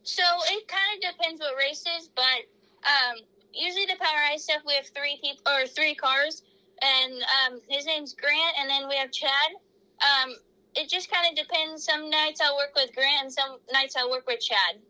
so 0.02 0.22
it 0.50 0.66
kind 0.68 1.02
of 1.02 1.16
depends 1.16 1.40
what 1.40 1.56
races, 1.56 2.10
but 2.14 2.46
um, 2.84 3.18
usually 3.52 3.86
the 3.86 3.96
power 3.98 4.20
ice 4.32 4.44
stuff 4.44 4.62
we 4.66 4.74
have 4.74 4.86
three 4.86 5.18
people 5.22 5.52
or 5.52 5.66
three 5.66 5.94
cars, 5.94 6.42
and 6.82 7.12
um, 7.22 7.60
his 7.68 7.86
name's 7.86 8.14
Grant, 8.14 8.56
and 8.58 8.68
then 8.68 8.88
we 8.88 8.96
have 8.96 9.10
Chad. 9.12 9.52
Um, 10.00 10.34
it 10.74 10.88
just 10.88 11.10
kind 11.10 11.26
of 11.30 11.36
depends. 11.36 11.84
Some 11.84 12.10
nights 12.10 12.40
I'll 12.40 12.56
work 12.56 12.72
with 12.74 12.94
Grant, 12.94 13.24
and 13.24 13.32
some 13.32 13.58
nights 13.72 13.96
I'll 13.96 14.10
work 14.10 14.26
with 14.26 14.40
Chad 14.40 14.80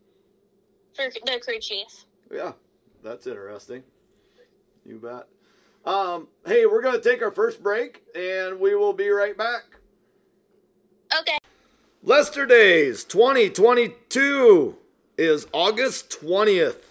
for 0.95 1.05
the 1.25 1.41
crew 1.41 1.59
chief. 1.59 2.05
Yeah, 2.33 2.53
that's 3.03 3.27
interesting. 3.27 3.83
You 4.85 4.99
bet. 4.99 5.27
Um, 5.85 6.29
hey, 6.47 6.67
we're 6.67 6.83
gonna 6.83 7.01
take 7.01 7.23
our 7.23 7.31
first 7.31 7.63
break, 7.63 8.03
and 8.15 8.61
we 8.61 8.75
will 8.75 8.93
be 8.93 9.09
right 9.09 9.37
back. 9.37 9.65
Okay. 11.19 11.39
Lester 12.03 12.47
Days 12.47 13.05
2022 13.05 14.77
is 15.19 15.47
August 15.53 16.11
20th. 16.11 16.85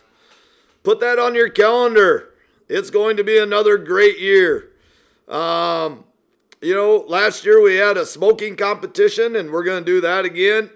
Put 0.83 0.99
that 0.99 1.17
on 1.19 1.35
your 1.35 1.49
calendar. 1.49 2.33
It's 2.67 2.89
going 2.89 3.17
to 3.17 3.23
be 3.23 3.37
another 3.37 3.77
great 3.77 4.19
year. 4.19 4.69
Um, 5.27 6.05
you 6.61 6.75
know, 6.75 7.05
last 7.07 7.45
year 7.45 7.61
we 7.61 7.75
had 7.75 7.97
a 7.97 8.05
smoking 8.05 8.55
competition, 8.55 9.35
and 9.35 9.51
we're 9.51 9.63
going 9.63 9.83
to 9.83 9.91
do 9.91 10.01
that 10.01 10.25
again. 10.25 10.69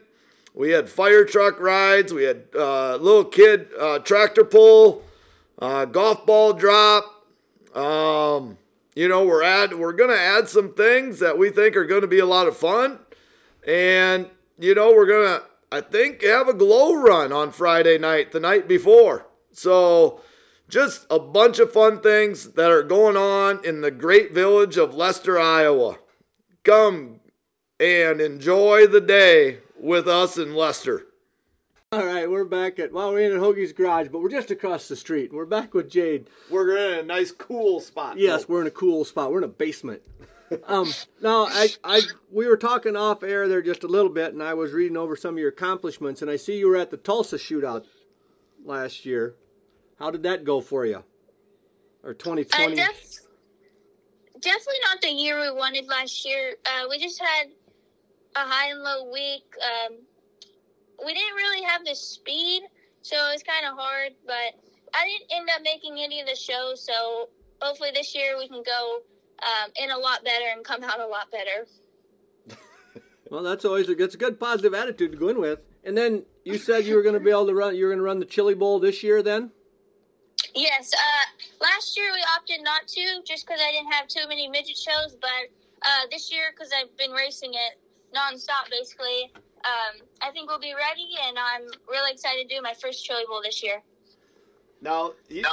We 0.54 0.72
had 0.72 0.88
fire 0.88 1.26
truck 1.26 1.60
rides, 1.60 2.14
we 2.14 2.24
had 2.24 2.44
uh, 2.56 2.98
little 2.98 3.26
kid 3.26 3.70
uh, 3.80 4.00
tractor 4.00 4.44
pull, 4.44 5.02
uh, 5.58 5.86
golf 5.86 6.26
ball 6.28 6.54
drop. 6.54 7.26
Um, 7.76 8.60
you 8.96 9.08
know, 9.08 9.26
we're 9.26 9.42
add 9.42 9.74
we're 9.74 9.94
gonna 9.94 10.14
add 10.14 10.48
some 10.48 10.74
things 10.74 11.18
that 11.18 11.40
we 11.40 11.50
think 11.50 11.76
are 11.76 11.86
gonna 11.86 12.06
be 12.06 12.20
a 12.20 12.26
lot 12.28 12.48
of 12.48 12.56
fun. 12.56 13.00
And, 13.66 14.30
you 14.60 14.76
know, 14.76 14.94
we're 14.94 15.06
going 15.06 15.40
to, 15.40 15.44
I 15.72 15.82
think, 15.82 16.22
have 16.24 16.48
a 16.48 16.54
glow 16.54 16.96
run 16.96 17.32
on 17.32 17.52
Friday 17.52 17.98
night, 17.98 18.32
the 18.32 18.40
night 18.40 18.68
before. 18.68 19.28
So, 19.52 20.22
just 20.70 21.06
a 21.10 21.20
bunch 21.20 21.60
of 21.60 21.72
fun 21.72 22.02
things 22.02 22.52
that 22.54 22.72
are 22.72 22.84
going 22.84 23.18
on 23.18 23.64
in 23.66 23.82
the 23.82 23.92
great 23.92 24.34
village 24.34 24.78
of 24.78 24.96
Lester, 24.96 25.40
Iowa. 25.40 25.98
Come 26.64 27.20
and 27.80 28.22
enjoy 28.22 28.88
the 28.88 29.02
day 29.02 29.60
with 29.80 30.08
us 30.08 30.38
in 30.38 30.56
Lester. 30.56 31.06
All 31.92 32.06
right, 32.06 32.28
we're 32.30 32.46
back 32.46 32.80
at 32.80 32.92
well, 32.92 33.12
we're 33.12 33.20
in 33.20 33.34
at 33.34 33.40
Hoagie's 33.40 33.72
garage, 33.72 34.08
but 34.08 34.20
we're 34.20 34.30
just 34.30 34.50
across 34.50 34.88
the 34.88 34.96
street. 34.96 35.32
We're 35.32 35.46
back 35.46 35.76
with 35.76 35.92
Jade. 35.92 36.28
We're 36.50 36.76
in 36.76 37.00
a 37.00 37.04
nice, 37.04 37.32
cool 37.32 37.80
spot. 37.80 38.18
Yes, 38.18 38.50
we're 38.50 38.62
in 38.62 38.68
a 38.68 38.72
cool 38.72 39.06
spot. 39.06 39.32
We're 39.32 39.38
in 39.40 39.44
a 39.44 39.48
basement. 39.48 40.02
Um, 40.68 40.92
now, 41.22 41.46
I, 41.46 41.70
I, 41.84 42.02
we 42.32 42.48
were 42.48 42.58
talking 42.58 42.96
off 42.96 43.24
air 43.24 43.48
there 43.48 43.62
just 43.62 43.84
a 43.84 43.88
little 43.88 44.12
bit, 44.12 44.34
and 44.34 44.42
I 44.42 44.54
was 44.54 44.72
reading 44.72 44.98
over 44.98 45.16
some 45.16 45.36
of 45.36 45.40
your 45.40 45.50
accomplishments, 45.50 46.22
and 46.22 46.30
I 46.30 46.36
see 46.36 46.58
you 46.58 46.68
were 46.68 46.78
at 46.78 46.92
the 46.92 46.98
Tulsa 46.98 47.38
shootout 47.38 47.86
last 48.64 49.06
year. 49.06 49.36
How 50.04 50.12
did 50.12 50.24
that 50.24 50.44
go 50.44 50.60
for 50.60 50.86
you? 50.86 51.02
Or 52.04 52.10
Uh, 52.10 52.14
2020? 52.20 52.76
def- 52.76 53.22
definitely 54.38 54.82
not 54.84 55.00
the 55.00 55.08
year 55.12 55.40
we 55.40 55.50
wanted 55.50 55.88
last 55.88 56.26
year. 56.26 56.58
Uh, 56.66 56.88
we 56.90 57.00
just 57.00 57.22
had 57.22 57.52
a 58.36 58.40
high 58.40 58.70
and 58.72 58.84
low 58.84 59.10
week. 59.10 59.46
Um, 59.64 60.00
we 61.06 61.14
didn't 61.14 61.36
really 61.36 61.62
have 61.64 61.86
the 61.86 61.96
speed, 61.96 62.64
so 63.02 63.16
it 63.16 63.32
was 63.32 63.44
kind 63.44 63.66
of 63.66 63.78
hard. 63.78 64.12
But 64.26 64.60
I 64.94 65.06
didn't 65.08 65.32
end 65.32 65.50
up 65.56 65.62
making 65.64 65.98
any 66.00 66.20
of 66.20 66.28
the 66.28 66.36
shows, 66.36 66.86
so 66.86 67.30
hopefully 67.62 67.92
this 67.96 68.14
year 68.14 68.38
we 68.38 68.50
can 68.50 68.62
go 68.62 69.00
um, 69.42 69.72
in 69.82 69.90
a 69.90 69.98
lot 69.98 70.26
better 70.26 70.48
and 70.54 70.66
come 70.66 70.84
out 70.84 71.00
a 71.00 71.08
lot 71.08 71.32
better. 71.32 71.66
Well, 73.32 73.42
that's 73.42 73.66
always 73.66 73.90
a, 73.90 73.94
a 73.94 73.96
good 73.96 74.40
positive 74.40 74.76
attitude 74.76 75.14
to 75.14 75.18
go 75.18 75.30
in 75.30 75.40
with. 75.40 75.60
And 75.84 75.98
then 75.98 76.26
you 76.44 76.60
said 76.60 76.86
you 76.86 76.96
were 76.96 77.02
going 77.02 77.16
to 77.16 77.20
be 77.20 77.32
able 77.32 77.48
to 77.48 77.56
run. 77.56 77.76
You 77.76 77.86
were 77.86 77.90
going 77.90 77.98
to 77.98 78.04
run 78.04 78.20
the 78.20 78.26
Chili 78.26 78.54
Bowl 78.54 78.80
this 78.80 79.02
year, 79.02 79.24
then. 79.24 79.50
Yes, 80.54 80.92
uh, 80.94 81.46
last 81.62 81.98
year 81.98 82.12
we 82.14 82.24
opted 82.36 82.64
not 82.64 82.88
to 82.88 83.22
just 83.26 83.46
because 83.48 83.62
I 83.62 83.72
didn't 83.72 83.92
have 83.92 84.08
too 84.08 84.28
many 84.28 84.48
midget 84.48 84.78
shows. 84.78 85.16
But 85.20 85.50
uh, 85.82 86.08
this 86.12 86.32
year, 86.32 86.52
because 86.54 86.72
I've 86.78 86.96
been 86.98 87.12
racing 87.12 87.52
it 87.54 87.80
nonstop, 88.16 88.70
basically, 88.70 89.32
um, 89.66 90.02
I 90.22 90.32
think 90.32 90.50
we'll 90.50 90.60
be 90.60 90.74
ready, 90.74 91.10
and 91.28 91.38
I'm 91.40 91.68
really 91.90 92.12
excited 92.12 92.50
to 92.50 92.56
do 92.56 92.62
my 92.62 92.74
first 92.74 93.04
Chili 93.04 93.24
Bowl 93.28 93.42
this 93.44 93.64
year. 93.64 93.82
Now, 94.82 95.14
you, 95.30 95.44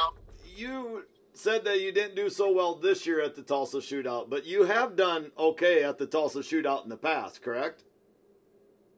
you 0.57 1.05
said 1.33 1.65
that 1.65 1.81
you 1.81 1.93
didn't 1.93 2.17
do 2.17 2.29
so 2.29 2.53
well 2.53 2.75
this 2.75 3.07
year 3.07 3.21
at 3.23 3.37
the 3.37 3.43
Tulsa 3.43 3.79
shootout, 3.79 4.29
but 4.29 4.45
you 4.45 4.65
have 4.65 4.97
done 4.97 5.31
okay 5.39 5.85
at 5.85 5.99
the 5.99 6.07
Tulsa 6.07 6.41
shootout 6.41 6.83
in 6.83 6.91
the 6.91 6.97
past, 6.97 7.41
correct? 7.41 7.85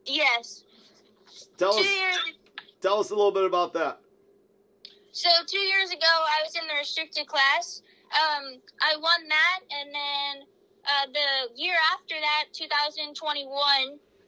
Yes, 0.05 0.63
Tell 1.57 1.73
two 1.73 1.79
us, 1.81 1.95
years. 1.95 2.17
tell 2.81 2.99
us 2.99 3.09
a 3.11 3.15
little 3.15 3.31
bit 3.31 3.45
about 3.45 3.73
that. 3.73 3.99
So 5.13 5.29
two 5.47 5.59
years 5.59 5.89
ago, 5.91 6.01
I 6.05 6.43
was 6.43 6.55
in 6.55 6.67
the 6.67 6.73
restricted 6.73 7.27
class. 7.27 7.81
Um, 8.11 8.59
I 8.81 8.95
won 8.97 9.27
that, 9.29 9.59
and 9.71 9.93
then 9.93 10.47
uh, 10.85 11.05
the 11.13 11.61
year 11.61 11.75
after 11.93 12.15
that, 12.19 12.51
2021, 12.51 13.47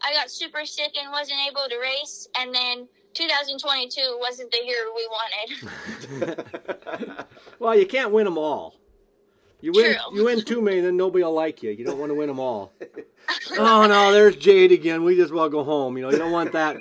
I 0.02 0.14
got 0.14 0.32
super 0.32 0.66
sick 0.66 0.96
and 0.98 1.12
wasn't 1.12 1.40
able 1.48 1.68
to 1.70 1.78
race, 1.80 2.28
and 2.40 2.56
then 2.56 2.88
2022 3.14 4.18
wasn't 4.20 4.52
the 4.52 4.64
year 4.64 4.78
we 4.96 5.08
wanted. 5.12 6.46
Well, 7.60 7.78
you 7.78 7.86
can't 7.86 8.12
win 8.12 8.26
them 8.26 8.38
all. 8.38 8.76
You 9.62 9.72
win, 9.74 9.96
True. 9.96 10.18
you 10.18 10.26
win 10.26 10.44
too 10.44 10.62
many, 10.62 10.82
then 10.82 10.98
nobody 10.98 11.24
will 11.24 11.34
like 11.34 11.64
you. 11.64 11.72
You 11.72 11.86
don't 11.86 11.98
want 11.98 12.12
to 12.12 12.16
win 12.16 12.28
them 12.28 12.40
all. 12.40 12.74
oh 13.58 13.88
no, 13.88 14.12
there's 14.12 14.36
Jade 14.36 14.72
again. 14.72 15.04
We 15.04 15.16
just 15.16 15.34
want 15.34 15.48
to 15.48 15.52
go 15.52 15.64
home. 15.64 15.98
You 15.98 16.04
know, 16.04 16.12
you 16.12 16.18
don't 16.18 16.32
want 16.32 16.52
that. 16.52 16.78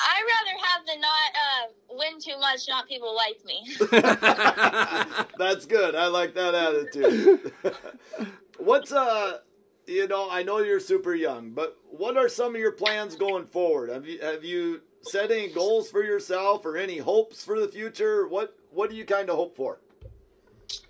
I'd 0.00 0.22
rather 0.22 0.56
have 0.64 0.86
the 0.86 0.96
not 1.00 1.32
uh, 1.34 1.96
win 1.96 2.20
too 2.20 2.38
much, 2.38 2.68
not 2.68 2.88
people 2.88 3.14
like 3.16 3.44
me. 3.44 3.66
That's 5.38 5.66
good. 5.66 5.94
I 5.94 6.06
like 6.06 6.34
that 6.34 6.54
attitude. 6.54 7.52
What's 8.58 8.92
uh 8.92 9.38
you 9.86 10.06
know, 10.06 10.28
I 10.30 10.42
know 10.42 10.58
you're 10.58 10.80
super 10.80 11.14
young, 11.14 11.50
but 11.50 11.78
what 11.90 12.16
are 12.18 12.28
some 12.28 12.54
of 12.54 12.60
your 12.60 12.72
plans 12.72 13.16
going 13.16 13.46
forward? 13.46 13.88
Have 13.90 14.06
you 14.06 14.20
have 14.20 14.44
you 14.44 14.82
set 15.02 15.30
any 15.30 15.48
goals 15.48 15.90
for 15.90 16.04
yourself 16.04 16.66
or 16.66 16.76
any 16.76 16.98
hopes 16.98 17.42
for 17.44 17.58
the 17.58 17.68
future? 17.68 18.28
What 18.28 18.56
what 18.70 18.90
do 18.90 18.96
you 18.96 19.04
kind 19.04 19.30
of 19.30 19.36
hope 19.36 19.56
for? 19.56 19.80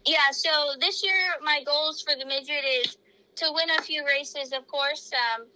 Yeah, 0.05 0.31
so 0.33 0.51
this 0.81 1.05
year 1.05 1.15
my 1.43 1.63
goals 1.65 2.03
for 2.03 2.19
the 2.19 2.27
midget 2.27 2.65
is 2.85 2.99
to 3.37 3.53
win 3.53 3.71
a 3.71 3.83
few 3.83 4.05
races, 4.05 4.53
of 4.53 4.67
course. 4.67 5.11
Um, 5.15 5.47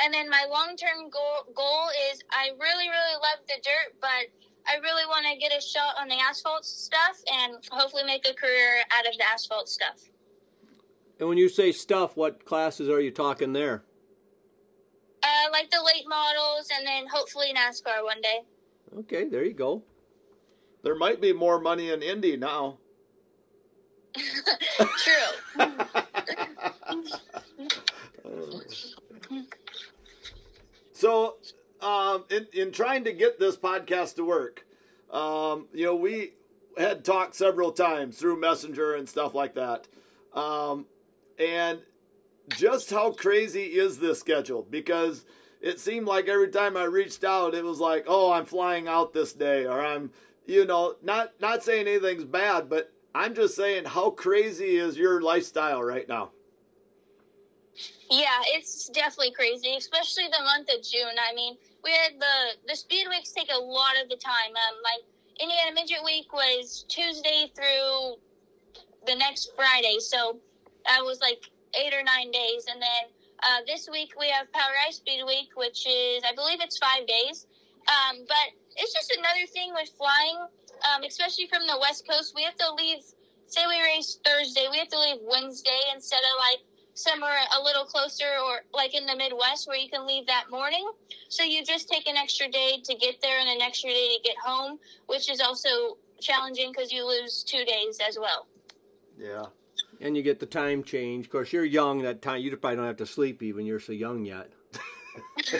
and 0.00 0.14
then 0.14 0.28
my 0.28 0.46
long 0.48 0.76
term 0.76 1.10
goal, 1.10 1.52
goal 1.54 1.88
is 2.12 2.22
I 2.30 2.50
really, 2.58 2.88
really 2.88 3.16
love 3.16 3.40
the 3.46 3.54
dirt, 3.62 3.94
but 4.00 4.30
I 4.66 4.78
really 4.80 5.04
want 5.06 5.26
to 5.26 5.36
get 5.38 5.56
a 5.56 5.60
shot 5.60 5.96
on 6.00 6.08
the 6.08 6.16
asphalt 6.16 6.64
stuff 6.64 7.22
and 7.32 7.56
hopefully 7.70 8.04
make 8.04 8.26
a 8.28 8.34
career 8.34 8.82
out 8.92 9.06
of 9.06 9.16
the 9.18 9.24
asphalt 9.24 9.68
stuff. 9.68 10.10
And 11.18 11.28
when 11.28 11.38
you 11.38 11.48
say 11.48 11.72
stuff, 11.72 12.16
what 12.16 12.44
classes 12.44 12.88
are 12.88 13.00
you 13.00 13.10
talking 13.10 13.52
there? 13.52 13.82
Uh, 15.22 15.50
like 15.52 15.70
the 15.70 15.82
late 15.84 16.08
models 16.08 16.68
and 16.76 16.86
then 16.86 17.06
hopefully 17.12 17.52
NASCAR 17.54 18.02
one 18.02 18.20
day. 18.20 18.40
Okay, 19.00 19.28
there 19.28 19.44
you 19.44 19.52
go. 19.52 19.82
There 20.82 20.96
might 20.96 21.20
be 21.20 21.32
more 21.32 21.60
money 21.60 21.90
in 21.90 22.02
Indy 22.02 22.36
now. 22.36 22.78
True. 24.16 25.56
So, 31.02 31.34
um, 31.80 32.26
in, 32.30 32.46
in 32.52 32.70
trying 32.70 33.02
to 33.02 33.12
get 33.12 33.40
this 33.40 33.56
podcast 33.56 34.14
to 34.14 34.24
work, 34.24 34.64
um, 35.10 35.66
you 35.74 35.84
know, 35.84 35.96
we 35.96 36.34
had 36.78 37.04
talked 37.04 37.34
several 37.34 37.72
times 37.72 38.18
through 38.18 38.38
Messenger 38.38 38.94
and 38.94 39.08
stuff 39.08 39.34
like 39.34 39.56
that. 39.56 39.88
Um, 40.32 40.86
and 41.40 41.80
just 42.50 42.90
how 42.90 43.10
crazy 43.10 43.64
is 43.64 43.98
this 43.98 44.20
schedule? 44.20 44.64
Because 44.70 45.24
it 45.60 45.80
seemed 45.80 46.06
like 46.06 46.28
every 46.28 46.50
time 46.50 46.76
I 46.76 46.84
reached 46.84 47.24
out, 47.24 47.52
it 47.52 47.64
was 47.64 47.80
like, 47.80 48.04
oh, 48.06 48.30
I'm 48.30 48.44
flying 48.44 48.86
out 48.86 49.12
this 49.12 49.32
day, 49.32 49.66
or 49.66 49.84
I'm, 49.84 50.12
you 50.46 50.64
know, 50.64 50.94
not 51.02 51.32
not 51.40 51.64
saying 51.64 51.88
anything's 51.88 52.22
bad, 52.22 52.68
but 52.68 52.92
I'm 53.12 53.34
just 53.34 53.56
saying, 53.56 53.86
how 53.86 54.10
crazy 54.10 54.76
is 54.76 54.96
your 54.96 55.20
lifestyle 55.20 55.82
right 55.82 56.08
now? 56.08 56.30
Yeah, 58.10 58.44
it's 58.52 58.88
definitely 58.88 59.32
crazy, 59.32 59.74
especially 59.76 60.24
the 60.28 60.44
month 60.44 60.68
of 60.68 60.82
June. 60.82 61.16
I 61.16 61.34
mean, 61.34 61.56
we 61.82 61.90
had 61.92 62.20
the 62.20 62.60
the 62.68 62.76
speed 62.76 63.06
weeks 63.08 63.32
take 63.32 63.50
a 63.52 63.58
lot 63.58 63.94
of 64.02 64.08
the 64.08 64.16
time. 64.16 64.52
Um, 64.52 64.76
like 64.84 65.02
Indiana 65.40 65.74
Midget 65.74 66.04
Week 66.04 66.32
was 66.32 66.84
Tuesday 66.88 67.50
through 67.54 68.20
the 69.06 69.16
next 69.16 69.52
Friday, 69.56 69.96
so 70.00 70.38
that 70.84 71.00
was 71.02 71.20
like 71.20 71.50
eight 71.74 71.94
or 71.94 72.02
nine 72.02 72.30
days, 72.30 72.66
and 72.70 72.82
then 72.82 73.04
uh, 73.42 73.60
this 73.66 73.88
week 73.90 74.12
we 74.18 74.28
have 74.28 74.52
Power 74.52 74.76
Ice 74.86 74.96
Speed 74.96 75.24
Week, 75.26 75.48
which 75.56 75.86
is 75.86 76.22
I 76.22 76.34
believe 76.34 76.60
it's 76.60 76.78
five 76.78 77.06
days. 77.06 77.46
Um, 77.88 78.22
but 78.28 78.54
it's 78.76 78.92
just 78.92 79.10
another 79.18 79.46
thing 79.52 79.72
with 79.74 79.90
flying, 79.98 80.38
um, 80.86 81.02
especially 81.02 81.48
from 81.48 81.66
the 81.66 81.78
West 81.80 82.06
Coast. 82.08 82.34
We 82.36 82.42
have 82.44 82.56
to 82.56 82.74
leave. 82.74 83.02
Say 83.46 83.66
we 83.68 83.82
race 83.82 84.18
Thursday, 84.24 84.64
we 84.70 84.78
have 84.78 84.88
to 84.88 84.98
leave 84.98 85.18
Wednesday 85.28 85.92
instead 85.92 86.20
of 86.24 86.40
like 86.40 86.64
somewhere 87.02 87.36
a 87.58 87.62
little 87.62 87.84
closer 87.84 88.24
or 88.44 88.60
like 88.72 88.94
in 88.94 89.06
the 89.06 89.16
Midwest 89.16 89.66
where 89.66 89.76
you 89.76 89.88
can 89.88 90.06
leave 90.06 90.26
that 90.26 90.44
morning. 90.50 90.90
So 91.28 91.42
you 91.42 91.64
just 91.64 91.88
take 91.88 92.06
an 92.08 92.16
extra 92.16 92.48
day 92.48 92.80
to 92.84 92.94
get 92.94 93.20
there 93.22 93.38
and 93.38 93.48
an 93.48 93.60
extra 93.60 93.90
day 93.90 94.16
to 94.16 94.22
get 94.22 94.36
home, 94.44 94.78
which 95.06 95.30
is 95.30 95.40
also 95.40 95.98
challenging 96.20 96.72
because 96.72 96.92
you 96.92 97.06
lose 97.06 97.42
two 97.42 97.64
days 97.64 97.98
as 98.06 98.18
well. 98.18 98.46
Yeah. 99.18 99.46
And 100.00 100.16
you 100.16 100.22
get 100.22 100.40
the 100.40 100.46
time 100.46 100.82
change. 100.82 101.26
Of 101.26 101.32
course, 101.32 101.52
you're 101.52 101.64
young 101.64 102.02
that 102.02 102.22
time. 102.22 102.40
You 102.40 102.56
probably 102.56 102.76
don't 102.76 102.86
have 102.86 102.96
to 102.98 103.06
sleep 103.06 103.42
even. 103.42 103.66
You're 103.66 103.80
so 103.80 103.92
young 103.92 104.24
yet. 104.24 104.50
True. 105.44 105.58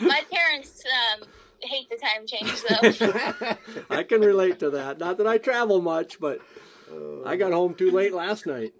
My 0.00 0.22
parents 0.30 0.82
um, 1.12 1.26
hate 1.60 1.88
the 1.90 1.96
time 1.96 2.26
change 2.26 2.62
though. 2.62 3.56
I 3.90 4.02
can 4.04 4.20
relate 4.20 4.58
to 4.60 4.70
that. 4.70 4.98
Not 4.98 5.18
that 5.18 5.26
I 5.26 5.38
travel 5.38 5.80
much, 5.80 6.20
but 6.20 6.40
I 7.26 7.36
got 7.36 7.52
home 7.52 7.74
too 7.74 7.90
late 7.90 8.14
last 8.14 8.46
night. 8.46 8.74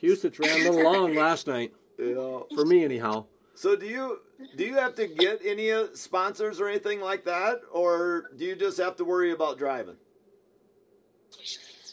Houston 0.00 0.32
ran 0.38 0.66
a 0.66 0.70
little 0.70 0.82
long 0.92 1.14
last 1.14 1.46
night 1.46 1.72
Yeah. 1.98 2.40
for 2.54 2.64
me, 2.64 2.84
anyhow. 2.84 3.26
So 3.54 3.76
do 3.76 3.86
you 3.86 4.20
do 4.56 4.64
you 4.64 4.74
have 4.74 4.94
to 4.94 5.06
get 5.06 5.40
any 5.44 5.70
uh, 5.70 5.88
sponsors 5.94 6.60
or 6.60 6.68
anything 6.68 7.00
like 7.00 7.24
that, 7.24 7.60
or 7.70 8.30
do 8.36 8.44
you 8.44 8.56
just 8.56 8.78
have 8.78 8.96
to 8.96 9.04
worry 9.04 9.32
about 9.32 9.58
driving? 9.58 9.96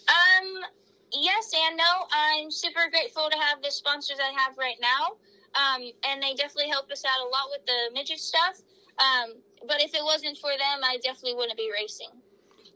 Um, 0.07 0.63
yes 1.11 1.51
and 1.67 1.75
no. 1.77 1.83
I'm 2.11 2.49
super 2.51 2.89
grateful 2.89 3.27
to 3.29 3.37
have 3.37 3.61
the 3.61 3.71
sponsors 3.71 4.17
I 4.19 4.31
have 4.39 4.57
right 4.57 4.77
now. 4.81 5.17
Um, 5.55 5.81
and 6.07 6.21
they 6.21 6.33
definitely 6.35 6.69
help 6.69 6.89
us 6.91 7.03
out 7.05 7.25
a 7.25 7.29
lot 7.29 7.47
with 7.51 7.65
the 7.65 7.93
midget 7.93 8.19
stuff. 8.19 8.61
Um, 8.99 9.35
but 9.67 9.81
if 9.81 9.93
it 9.93 10.03
wasn't 10.03 10.37
for 10.37 10.51
them, 10.51 10.83
I 10.83 10.97
definitely 11.03 11.35
wouldn't 11.35 11.57
be 11.57 11.69
racing. 11.73 12.09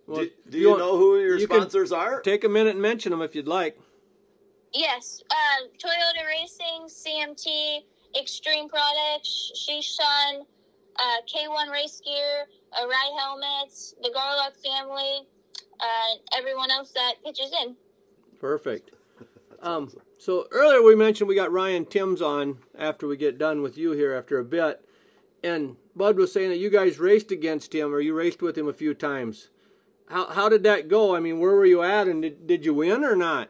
Well, 0.08 0.26
do 0.26 0.32
do 0.50 0.58
you, 0.60 0.70
want- 0.70 0.80
know 0.80 0.98
who 0.98 1.20
your 1.20 1.38
you 1.38 1.46
sponsors 1.46 1.92
are? 1.92 2.22
Take 2.22 2.44
a 2.44 2.50
minute 2.50 2.72
and 2.72 2.82
mention 2.82 3.12
them 3.12 3.22
if 3.22 3.36
you'd 3.36 3.48
like. 3.48 3.80
Yes, 4.74 5.22
uh, 5.30 5.68
Toyota 5.78 6.26
Racing, 6.26 6.88
CMT, 6.88 7.84
Extreme 8.18 8.70
Products, 8.70 9.52
Shishan, 9.56 10.46
uh, 10.98 11.22
K1 11.28 11.72
Race 11.72 12.02
Gear, 12.04 12.48
uh, 12.72 12.88
Ride 12.88 13.12
Helmets, 13.20 13.96
the 14.02 14.10
Garlock 14.10 14.56
family, 14.64 15.28
uh, 15.80 16.38
everyone 16.38 16.72
else 16.72 16.92
that 16.92 17.16
pitches 17.26 17.52
in. 17.64 17.76
Perfect. 18.40 18.92
Um, 19.62 19.92
so 20.18 20.48
earlier 20.52 20.82
we 20.82 20.96
mentioned 20.96 21.28
we 21.28 21.36
got 21.36 21.52
Ryan 21.52 21.86
Timms 21.86 22.22
on 22.22 22.60
after 22.78 23.08
we 23.08 23.18
get 23.18 23.38
done 23.38 23.62
with 23.62 23.78
you 23.78 23.92
here 23.92 24.14
after 24.14 24.40
a 24.40 24.46
bit, 24.46 24.84
and 25.44 25.76
Bud 25.96 26.18
was 26.18 26.32
saying 26.32 26.50
that 26.50 26.58
you 26.58 26.70
guys 26.70 26.98
raced 26.98 27.32
against 27.32 27.76
him 27.76 27.94
or 27.94 28.00
you 28.00 28.14
raced 28.14 28.42
with 28.42 28.58
him 28.58 28.70
a 28.70 28.74
few 28.74 28.94
times. 28.94 29.50
How 30.08 30.28
how 30.28 30.50
did 30.50 30.64
that 30.64 30.88
go? 30.88 31.16
I 31.16 31.20
mean, 31.20 31.40
where 31.40 31.56
were 31.56 31.66
you 31.66 31.84
at, 31.84 32.08
and 32.08 32.22
did, 32.22 32.48
did 32.48 32.66
you 32.66 32.74
win 32.74 33.04
or 33.04 33.16
not? 33.16 33.50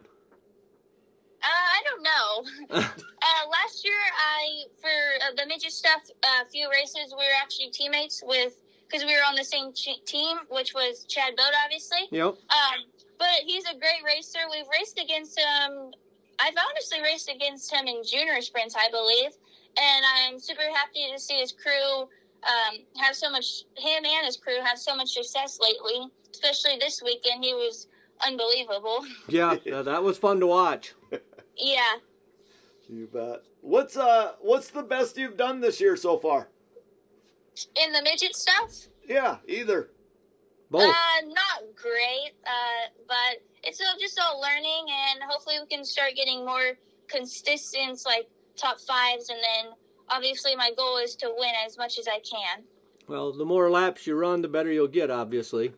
Uh, 2.39 2.43
I 2.69 2.81
don't 2.81 2.81
know. 2.81 3.03
uh, 3.21 3.43
last 3.49 3.83
year, 3.85 4.01
I 4.17 4.63
for 4.79 4.97
uh, 5.25 5.35
the 5.37 5.45
midget 5.47 5.71
stuff, 5.71 6.01
a 6.23 6.45
few 6.49 6.69
races, 6.69 7.13
we 7.17 7.23
were 7.25 7.37
actually 7.41 7.69
teammates 7.69 8.23
with 8.25 8.53
because 8.87 9.05
we 9.05 9.13
were 9.13 9.23
on 9.27 9.35
the 9.35 9.43
same 9.43 9.73
ch- 9.73 10.03
team, 10.05 10.37
which 10.49 10.73
was 10.73 11.05
Chad 11.05 11.35
Boat, 11.35 11.53
obviously. 11.63 12.07
Yep. 12.11 12.25
Um, 12.27 12.79
but 13.17 13.45
he's 13.45 13.65
a 13.65 13.73
great 13.73 14.03
racer. 14.05 14.39
We've 14.49 14.65
raced 14.79 14.99
against 14.99 15.39
him. 15.39 15.91
I've 16.39 16.55
honestly 16.57 17.01
raced 17.01 17.29
against 17.29 17.71
him 17.71 17.87
in 17.87 18.01
junior 18.03 18.41
sprints, 18.41 18.75
I 18.75 18.89
believe, 18.89 19.31
and 19.77 20.05
I'm 20.17 20.39
super 20.39 20.63
happy 20.73 21.07
to 21.13 21.19
see 21.19 21.35
his 21.35 21.51
crew 21.51 22.09
um, 22.43 22.79
have 22.97 23.15
so 23.15 23.29
much. 23.29 23.63
Him 23.77 24.03
and 24.05 24.25
his 24.25 24.37
crew 24.37 24.59
have 24.63 24.79
so 24.79 24.95
much 24.95 25.13
success 25.13 25.59
lately, 25.61 26.07
especially 26.33 26.77
this 26.79 27.01
weekend. 27.03 27.43
He 27.43 27.53
was 27.53 27.87
unbelievable. 28.25 29.05
Yeah, 29.29 29.55
uh, 29.71 29.83
that 29.83 30.03
was 30.03 30.17
fun 30.17 30.39
to 30.39 30.47
watch. 30.47 30.93
yeah. 31.57 31.95
You 32.91 33.07
bet. 33.07 33.43
What's 33.61 33.95
uh 33.95 34.33
what's 34.41 34.69
the 34.69 34.83
best 34.83 35.17
you've 35.17 35.37
done 35.37 35.61
this 35.61 35.79
year 35.79 35.95
so 35.95 36.17
far? 36.17 36.49
In 37.81 37.93
the 37.93 38.01
midget 38.01 38.35
stuff, 38.35 38.87
Yeah, 39.07 39.37
either. 39.47 39.89
Both. 40.69 40.83
uh, 40.83 41.25
not 41.27 41.75
great, 41.75 42.31
uh, 42.45 42.89
but 43.07 43.43
it's 43.63 43.79
all 43.81 43.99
just 43.99 44.19
all 44.19 44.39
learning, 44.41 44.87
and 44.89 45.21
hopefully 45.29 45.55
we 45.59 45.67
can 45.67 45.83
start 45.83 46.11
getting 46.15 46.45
more 46.45 46.77
consistent, 47.07 48.01
like 48.05 48.29
top 48.55 48.79
fives, 48.79 49.29
and 49.29 49.39
then 49.39 49.73
obviously 50.09 50.55
my 50.55 50.71
goal 50.75 50.97
is 50.97 51.15
to 51.17 51.33
win 51.37 51.51
as 51.65 51.77
much 51.77 51.97
as 51.99 52.07
I 52.07 52.19
can. 52.19 52.63
Well, 53.07 53.33
the 53.33 53.45
more 53.45 53.69
laps 53.69 54.07
you 54.07 54.15
run, 54.15 54.41
the 54.41 54.47
better 54.47 54.71
you'll 54.71 54.87
get, 54.87 55.11
obviously. 55.11 55.73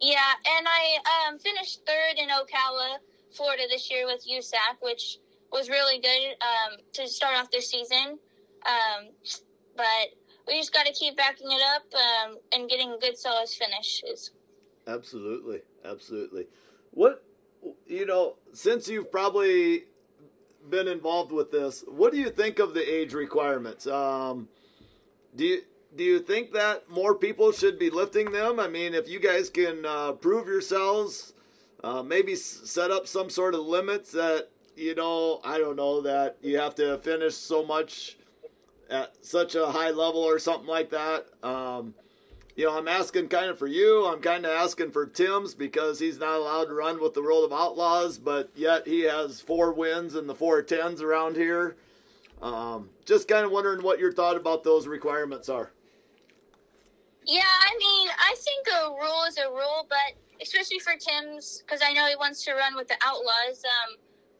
Yeah, 0.00 0.32
and 0.56 0.66
I 0.66 1.28
um, 1.28 1.38
finished 1.38 1.82
third 1.86 2.18
in 2.18 2.28
Ocala, 2.28 2.96
Florida 3.30 3.64
this 3.68 3.90
year 3.90 4.06
with 4.06 4.26
USAC, 4.26 4.80
which 4.80 5.18
was 5.54 5.70
really 5.70 6.00
good 6.00 6.34
um, 6.42 6.78
to 6.92 7.06
start 7.06 7.36
off 7.38 7.50
this 7.50 7.70
season. 7.70 8.18
Um, 8.66 9.10
but 9.76 10.08
we 10.46 10.58
just 10.58 10.74
got 10.74 10.84
to 10.84 10.92
keep 10.92 11.16
backing 11.16 11.50
it 11.50 11.62
up 11.74 11.84
um, 11.94 12.38
and 12.52 12.68
getting 12.68 12.98
good, 13.00 13.16
solid 13.16 13.48
finishes. 13.48 14.32
Absolutely, 14.86 15.60
absolutely. 15.84 16.48
What 16.90 17.24
you 17.86 18.04
know, 18.04 18.36
since 18.52 18.88
you've 18.88 19.10
probably 19.10 19.84
been 20.68 20.88
involved 20.88 21.32
with 21.32 21.50
this, 21.50 21.84
what 21.88 22.12
do 22.12 22.18
you 22.18 22.30
think 22.30 22.58
of 22.58 22.74
the 22.74 22.82
age 22.82 23.14
requirements? 23.14 23.86
Um, 23.86 24.48
do 25.34 25.44
you 25.44 25.62
do 25.96 26.04
you 26.04 26.18
think 26.18 26.52
that 26.52 26.90
more 26.90 27.14
people 27.14 27.52
should 27.52 27.78
be 27.78 27.88
lifting 27.88 28.32
them? 28.32 28.58
I 28.58 28.66
mean, 28.66 28.94
if 28.94 29.08
you 29.08 29.20
guys 29.20 29.48
can 29.48 29.86
uh, 29.86 30.12
prove 30.12 30.48
yourselves, 30.48 31.32
uh, 31.84 32.02
maybe 32.02 32.34
set 32.34 32.90
up 32.90 33.06
some 33.06 33.30
sort 33.30 33.54
of 33.54 33.60
limits 33.60 34.10
that 34.12 34.48
you 34.76 34.94
know, 34.94 35.40
I 35.44 35.58
don't 35.58 35.76
know 35.76 36.00
that 36.02 36.36
you 36.42 36.58
have 36.58 36.74
to 36.76 36.98
finish 36.98 37.34
so 37.34 37.64
much 37.64 38.16
at 38.90 39.24
such 39.24 39.54
a 39.54 39.66
high 39.66 39.90
level 39.90 40.20
or 40.20 40.38
something 40.38 40.68
like 40.68 40.90
that. 40.90 41.26
Um, 41.42 41.94
you 42.56 42.66
know, 42.66 42.78
I'm 42.78 42.86
asking 42.88 43.28
kind 43.28 43.50
of 43.50 43.58
for 43.58 43.66
you. 43.66 44.06
I'm 44.06 44.20
kind 44.20 44.44
of 44.44 44.52
asking 44.52 44.92
for 44.92 45.06
Timms 45.06 45.54
because 45.54 45.98
he's 45.98 46.18
not 46.18 46.38
allowed 46.38 46.66
to 46.66 46.74
run 46.74 47.00
with 47.00 47.14
the 47.14 47.22
World 47.22 47.44
of 47.44 47.52
Outlaws, 47.52 48.18
but 48.18 48.50
yet 48.54 48.86
he 48.86 49.02
has 49.02 49.40
four 49.40 49.72
wins 49.72 50.14
in 50.14 50.26
the 50.26 50.34
four 50.34 50.62
tens 50.62 51.02
around 51.02 51.36
here. 51.36 51.76
Um, 52.40 52.90
just 53.04 53.26
kind 53.26 53.44
of 53.44 53.50
wondering 53.50 53.82
what 53.82 53.98
your 53.98 54.12
thought 54.12 54.36
about 54.36 54.62
those 54.62 54.86
requirements 54.86 55.48
are. 55.48 55.72
Yeah, 57.26 57.40
I 57.42 57.76
mean, 57.78 58.08
I 58.18 58.34
think 58.36 58.66
a 58.68 58.90
rule 58.90 59.24
is 59.26 59.38
a 59.38 59.48
rule, 59.48 59.86
but 59.88 60.42
especially 60.42 60.78
for 60.78 60.92
Timms, 60.92 61.62
because 61.64 61.80
I 61.82 61.92
know 61.92 62.06
he 62.06 62.16
wants 62.16 62.44
to 62.44 62.52
run 62.52 62.76
with 62.76 62.88
the 62.88 62.96
Outlaws. 63.02 63.64
Um, 63.64 63.96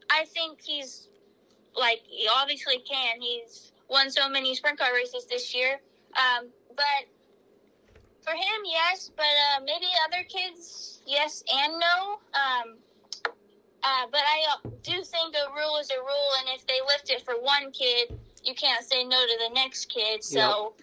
I 0.09 0.25
think 0.25 0.61
he's 0.63 1.09
like 1.77 2.01
he 2.07 2.27
obviously 2.33 2.77
can. 2.79 3.21
He's 3.21 3.71
won 3.89 4.09
so 4.09 4.29
many 4.29 4.55
sprint 4.55 4.79
car 4.79 4.93
races 4.93 5.25
this 5.25 5.53
year. 5.53 5.79
Um, 6.15 6.47
but 6.75 7.07
for 8.21 8.31
him, 8.31 8.61
yes. 8.65 9.11
But 9.15 9.25
uh, 9.25 9.61
maybe 9.65 9.85
other 10.07 10.23
kids, 10.23 11.01
yes 11.05 11.43
and 11.53 11.73
no. 11.73 12.19
Um, 12.33 12.77
uh, 13.83 14.07
but 14.11 14.21
I 14.21 14.45
uh, 14.53 14.69
do 14.81 15.03
think 15.03 15.35
a 15.35 15.53
rule 15.53 15.77
is 15.79 15.91
a 15.91 15.99
rule, 15.99 16.31
and 16.39 16.49
if 16.55 16.65
they 16.65 16.79
lift 16.87 17.09
it 17.09 17.21
for 17.21 17.35
one 17.39 17.71
kid, 17.71 18.17
you 18.43 18.55
can't 18.55 18.83
say 18.83 19.03
no 19.03 19.21
to 19.21 19.37
the 19.47 19.53
next 19.53 19.85
kid. 19.89 20.23
So 20.23 20.73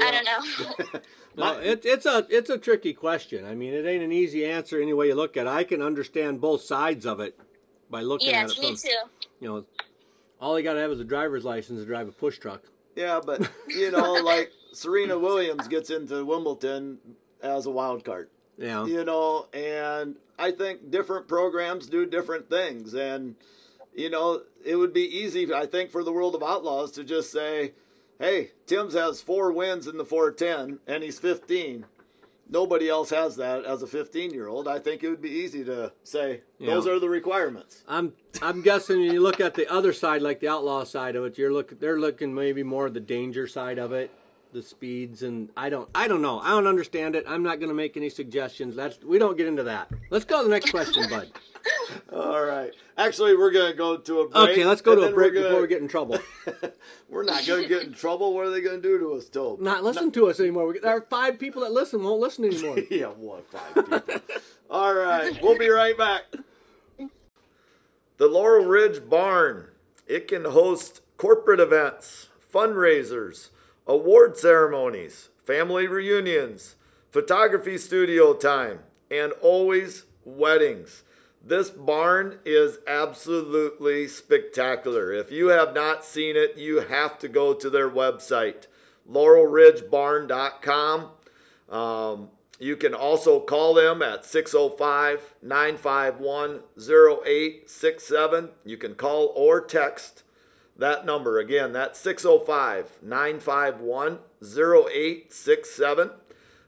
I 0.00 0.10
don't 0.10 0.24
know. 0.24 1.00
No, 1.36 1.58
it, 1.58 1.84
it's 1.84 2.06
a 2.06 2.26
it's 2.30 2.48
a 2.48 2.58
tricky 2.58 2.92
question. 2.92 3.44
I 3.44 3.56
mean, 3.56 3.74
it 3.74 3.84
ain't 3.86 4.04
an 4.04 4.12
easy 4.12 4.44
answer 4.44 4.80
any 4.80 4.92
way 4.92 5.08
you 5.08 5.16
look 5.16 5.36
at 5.36 5.46
it. 5.46 5.50
I 5.50 5.64
can 5.64 5.82
understand 5.82 6.40
both 6.40 6.62
sides 6.62 7.04
of 7.04 7.18
it 7.18 7.36
by 7.90 8.00
looking 8.00 8.28
at 8.28 8.48
yes, 8.48 8.52
it 8.52 8.60
me 8.60 8.66
from 8.68 8.76
too. 8.76 9.24
you 9.40 9.48
know, 9.48 9.64
all 10.40 10.58
you 10.58 10.64
got 10.64 10.74
to 10.74 10.80
have 10.80 10.90
is 10.90 11.00
a 11.00 11.04
driver's 11.04 11.44
license 11.44 11.80
to 11.80 11.86
drive 11.86 12.08
a 12.08 12.12
push 12.12 12.38
truck. 12.38 12.62
Yeah, 12.96 13.20
but 13.24 13.50
you 13.68 13.90
know, 13.90 14.14
like 14.14 14.52
Serena 14.72 15.18
Williams 15.18 15.68
gets 15.68 15.90
into 15.90 16.24
Wimbledon 16.24 16.98
as 17.42 17.66
a 17.66 17.70
wild 17.70 18.04
card. 18.04 18.28
Yeah, 18.56 18.86
you 18.86 19.04
know, 19.04 19.48
and 19.52 20.16
I 20.38 20.50
think 20.50 20.90
different 20.90 21.28
programs 21.28 21.88
do 21.88 22.06
different 22.06 22.48
things. 22.48 22.94
And, 22.94 23.36
you 23.94 24.10
know, 24.10 24.42
it 24.64 24.76
would 24.76 24.92
be 24.92 25.02
easy, 25.02 25.52
I 25.52 25.66
think, 25.66 25.90
for 25.90 26.02
the 26.02 26.12
World 26.12 26.34
of 26.34 26.42
Outlaws 26.42 26.90
to 26.92 27.04
just 27.04 27.30
say, 27.30 27.72
hey, 28.18 28.50
Timms 28.66 28.94
has 28.94 29.20
four 29.20 29.52
wins 29.52 29.86
in 29.86 29.96
the 29.96 30.04
410 30.04 30.80
and 30.86 31.02
he's 31.02 31.18
15. 31.18 31.86
Nobody 32.48 32.88
else 32.88 33.10
has 33.10 33.36
that 33.36 33.64
as 33.64 33.82
a 33.82 33.86
15 33.86 34.32
year 34.32 34.48
old. 34.48 34.66
I 34.68 34.78
think 34.78 35.02
it 35.02 35.08
would 35.08 35.22
be 35.22 35.30
easy 35.30 35.64
to 35.64 35.92
say 36.02 36.42
those 36.60 36.86
Yeah. 36.86 36.92
are 36.92 36.98
the 36.98 37.08
requirements. 37.08 37.82
I'm 37.88 38.12
I'm 38.42 38.62
guessing 38.62 39.00
when 39.00 39.12
you 39.12 39.20
look 39.20 39.40
at 39.40 39.54
the 39.54 39.66
other 39.72 39.92
side, 39.92 40.22
like 40.22 40.40
the 40.40 40.48
outlaw 40.48 40.84
side 40.84 41.16
of 41.16 41.24
it, 41.24 41.38
you're 41.38 41.52
look 41.52 41.78
they're 41.80 41.98
looking 42.00 42.34
maybe 42.34 42.62
more 42.62 42.90
the 42.90 43.00
danger 43.00 43.46
side 43.46 43.78
of 43.78 43.92
it, 43.92 44.10
the 44.54 44.62
speeds, 44.62 45.22
and 45.22 45.50
I 45.56 45.68
don't 45.68 45.88
I 45.94 46.08
don't 46.08 46.22
know. 46.22 46.40
I 46.40 46.50
don't 46.50 46.66
understand 46.66 47.14
it. 47.14 47.24
I'm 47.28 47.42
not 47.42 47.58
going 47.58 47.68
to 47.68 47.74
make 47.74 47.96
any 47.96 48.08
suggestions. 48.08 48.74
That's 48.74 49.02
we 49.02 49.18
don't 49.18 49.36
get 49.36 49.46
into 49.46 49.64
that. 49.64 49.90
Let's 50.08 50.24
go 50.24 50.38
to 50.38 50.44
the 50.44 50.50
next 50.50 50.70
question, 50.70 51.04
bud. 51.10 51.30
All 52.12 52.42
right. 52.42 52.70
Actually, 52.96 53.36
we're 53.36 53.50
going 53.50 53.72
to 53.72 53.76
go 53.76 53.96
to 53.96 54.20
a 54.20 54.28
break. 54.28 54.50
Okay, 54.50 54.64
let's 54.64 54.80
go 54.80 54.94
to 54.94 55.02
a 55.02 55.12
break 55.12 55.34
gonna- 55.34 55.48
before 55.48 55.62
we 55.62 55.68
get 55.68 55.82
in 55.82 55.88
trouble. 55.88 56.18
We're 57.08 57.24
not 57.24 57.46
going 57.46 57.62
to 57.62 57.68
get 57.68 57.82
in 57.82 57.92
trouble. 57.92 58.34
What 58.34 58.46
are 58.46 58.50
they 58.50 58.60
going 58.60 58.80
to 58.80 58.82
do 58.82 58.98
to 58.98 59.14
us, 59.14 59.28
Tobe? 59.28 59.60
Not 59.60 59.82
listen 59.84 60.10
to 60.12 60.28
us 60.28 60.40
anymore. 60.40 60.68
We, 60.68 60.78
there 60.78 60.96
are 60.96 61.00
five 61.02 61.38
people 61.38 61.62
that 61.62 61.72
listen 61.72 62.02
won't 62.02 62.20
listen 62.20 62.44
anymore. 62.44 62.78
yeah, 62.90 63.06
one 63.06 63.42
five 63.50 63.74
people. 63.74 64.20
All 64.70 64.94
right, 64.94 65.40
we'll 65.42 65.58
be 65.58 65.68
right 65.68 65.96
back. 65.96 66.22
The 68.16 68.26
Laurel 68.26 68.66
Ridge 68.66 69.08
Barn. 69.08 69.68
It 70.06 70.28
can 70.28 70.44
host 70.44 71.00
corporate 71.16 71.60
events, 71.60 72.28
fundraisers, 72.52 73.48
award 73.86 74.36
ceremonies, 74.36 75.28
family 75.44 75.86
reunions, 75.86 76.76
photography 77.10 77.78
studio 77.78 78.34
time, 78.34 78.80
and 79.10 79.32
always 79.40 80.04
weddings. 80.24 81.04
This 81.46 81.68
barn 81.68 82.38
is 82.46 82.78
absolutely 82.86 84.08
spectacular. 84.08 85.12
If 85.12 85.30
you 85.30 85.48
have 85.48 85.74
not 85.74 86.02
seen 86.04 86.36
it, 86.36 86.56
you 86.56 86.80
have 86.80 87.18
to 87.18 87.28
go 87.28 87.52
to 87.52 87.68
their 87.68 87.90
website, 87.90 88.66
laurelridgebarn.com. 89.10 91.10
Um, 91.68 92.28
you 92.58 92.76
can 92.76 92.94
also 92.94 93.40
call 93.40 93.74
them 93.74 94.00
at 94.00 94.24
605 94.24 95.34
951 95.42 96.60
0867. 96.78 98.48
You 98.64 98.76
can 98.78 98.94
call 98.94 99.30
or 99.36 99.60
text 99.60 100.22
that 100.76 101.06
number. 101.06 101.38
Again, 101.38 101.72
that's 101.72 102.00
605 102.00 102.98
951 103.02 104.18
0867. 104.42 106.10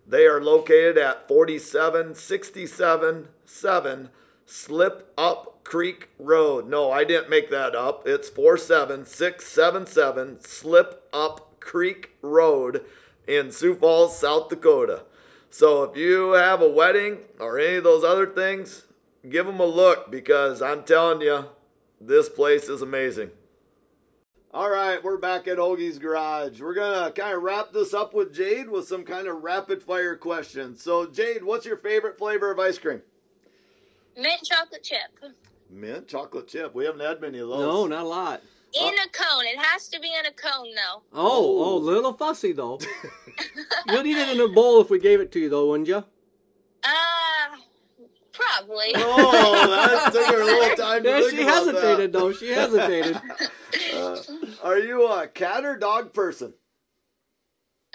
They 0.07 0.27
are 0.27 0.40
located 0.40 0.97
at 0.97 1.27
4767 1.27 3.29
7 3.45 4.09
Slip 4.45 5.12
Up 5.19 5.64
Creek 5.64 6.11
Road. 6.19 6.69
No, 6.69 6.92
I 6.92 7.03
didn't 7.03 7.29
make 7.29 7.51
that 7.51 7.75
up. 7.75 8.07
It's 8.07 8.29
47677 8.29 10.40
Slip 10.40 11.09
Up 11.12 11.59
Creek 11.59 12.11
Road 12.23 12.85
in 13.27 13.51
Sioux 13.51 13.75
Falls, 13.75 14.16
South 14.16 14.49
Dakota. 14.49 15.03
So 15.51 15.83
if 15.83 15.97
you 15.97 16.33
have 16.33 16.62
a 16.62 16.69
wedding 16.69 17.19
or 17.40 17.59
any 17.59 17.77
of 17.77 17.85
those 17.85 18.05
other 18.05 18.27
things, 18.27 18.85
give 19.29 19.47
them 19.47 19.59
a 19.59 19.66
look 19.66 20.09
because 20.11 20.62
I'm 20.62 20.85
telling 20.85 21.23
you, 21.23 21.47
this 22.01 22.29
place 22.29 22.69
is 22.69 22.83
amazing. 22.83 23.31
All 24.57 24.71
right, 24.71 25.05
we're 25.05 25.19
back 25.19 25.47
at 25.49 25.59
Hoagie's 25.59 25.99
Garage. 25.99 26.62
We're 26.62 26.73
going 26.73 27.05
to 27.05 27.12
kind 27.12 27.37
of 27.37 27.42
wrap 27.42 27.75
this 27.75 27.92
up 27.92 28.14
with 28.14 28.33
Jade 28.35 28.71
with 28.71 28.88
some 28.88 29.05
kind 29.05 29.27
of 29.29 29.42
rapid 29.42 29.83
fire 29.83 30.16
questions. 30.16 30.83
So, 30.83 31.05
Jade, 31.05 31.45
what's 31.45 31.66
your 31.66 31.77
favorite 31.77 32.16
flavor 32.16 32.51
of 32.51 32.59
ice 32.59 32.79
cream? 32.79 33.03
Mint 34.16 34.40
chocolate 34.45 34.83
chip. 34.83 35.35
Mint 35.69 36.09
chocolate 36.09 36.49
chip. 36.49 36.75
We 36.75 36.87
haven't 36.87 37.01
had 37.03 37.21
many 37.21 37.38
of 37.38 37.49
those. 37.51 37.59
No, 37.61 37.87
not 37.87 38.05
a 38.05 38.09
lot. 38.09 38.40
In 38.73 38.95
a 38.95 39.09
cone. 39.12 39.45
It 39.45 39.59
has 39.59 39.88
to 39.88 40.01
be 40.01 40.09
in 40.19 40.25
a 40.25 40.33
cone, 40.33 40.69
though. 40.75 41.03
Oh, 41.12 41.62
oh, 41.62 41.77
little 41.77 42.14
fussy 42.14 42.53
though. 42.53 42.79
You'd 43.90 44.07
eat 44.07 44.16
it 44.16 44.29
in 44.31 44.40
a 44.40 44.49
bowl 44.49 44.81
if 44.81 44.88
we 44.88 44.99
gave 44.99 45.21
it 45.21 45.31
to 45.33 45.38
you, 45.38 45.51
though, 45.51 45.69
wouldn't 45.69 45.88
you? 45.88 46.03
Uh, 46.83 47.57
probably. 48.33 48.92
Oh, 48.95 49.66
that 49.69 50.12
took 50.14 50.27
her 50.27 50.40
a 50.40 50.45
little 50.47 50.77
time 50.83 51.03
to 51.03 51.09
Yeah, 51.11 51.19
think 51.21 51.31
she 51.33 51.42
about 51.42 51.66
hesitated 51.66 52.12
though. 52.14 52.33
She 52.33 52.49
hesitated. 52.49 53.14
that. 53.14 53.51
Are 54.62 54.79
you 54.79 55.07
a 55.07 55.27
cat 55.29 55.64
or 55.64 55.77
dog 55.77 56.12
person? 56.12 56.55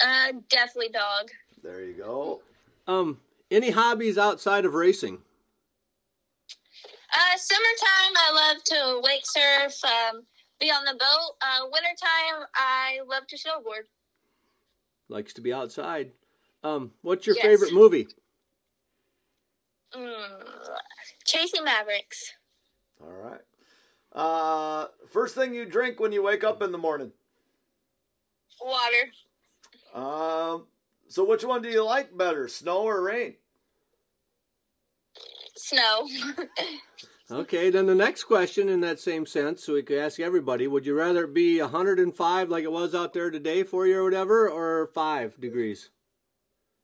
Uh, 0.04 0.34
definitely 0.50 0.90
dog. 0.90 1.30
There 1.64 1.84
you 1.84 1.94
go. 1.94 2.42
Um, 2.88 3.20
any 3.50 3.72
hobbies 3.72 4.18
outside 4.18 4.66
of 4.66 4.74
racing? 4.74 5.20
Uh, 7.14 7.38
summertime, 7.38 8.16
I 8.16 8.32
love 8.34 8.64
to 8.64 9.02
wake 9.04 9.24
surf, 9.26 9.74
um, 9.84 10.24
be 10.60 10.68
on 10.72 10.86
the 10.86 10.94
boat. 10.94 11.36
Uh, 11.42 11.66
wintertime, 11.72 12.48
I 12.56 13.00
love 13.08 13.28
to 13.28 13.36
snowboard. 13.36 13.86
Likes 15.10 15.34
to 15.34 15.42
be 15.42 15.52
outside. 15.52 16.14
Um, 16.64 16.92
what's 17.02 17.28
your 17.28 17.36
Yes. 17.36 17.46
favorite 17.46 17.74
movie? 17.74 18.08
Mm, 19.94 20.48
chasing 21.26 21.66
Mavericks. 21.66 22.32
All 23.02 23.12
right. 23.12 23.42
Uh, 24.12 24.88
first 25.10 25.36
thing 25.36 25.54
you 25.54 25.66
drink 25.66 26.00
when 26.00 26.12
you 26.12 26.24
wake 26.24 26.44
up 26.44 26.62
in 26.62 26.72
the 26.72 26.78
morning. 26.78 27.12
Water. 28.62 29.12
Um, 29.94 30.68
so 31.08 31.26
which 31.26 31.44
one 31.44 31.62
do 31.62 31.70
you 31.70 31.84
like 31.84 32.18
better, 32.18 32.48
snow 32.48 32.84
or 32.84 33.02
rain? 33.02 33.36
Snow. 35.56 36.08
Okay, 37.32 37.70
then 37.70 37.86
the 37.86 37.96
next 37.96 38.26
question 38.26 38.68
in 38.68 38.82
that 38.82 39.00
same 39.00 39.26
sense, 39.26 39.64
so 39.64 39.76
we 39.76 39.84
could 39.84 39.98
ask 39.98 40.20
everybody: 40.20 40.68
Would 40.68 40.86
you 40.86 40.94
rather 40.94 41.24
it 41.24 41.34
be 41.34 41.62
105 41.62 42.50
like 42.50 42.66
it 42.66 42.72
was 42.72 42.94
out 42.94 43.14
there 43.14 43.32
today 43.32 43.64
for 43.64 43.88
you 43.88 44.00
or 44.00 44.04
whatever, 44.04 44.50
or 44.50 44.88
five 44.88 45.40
degrees? 45.40 45.92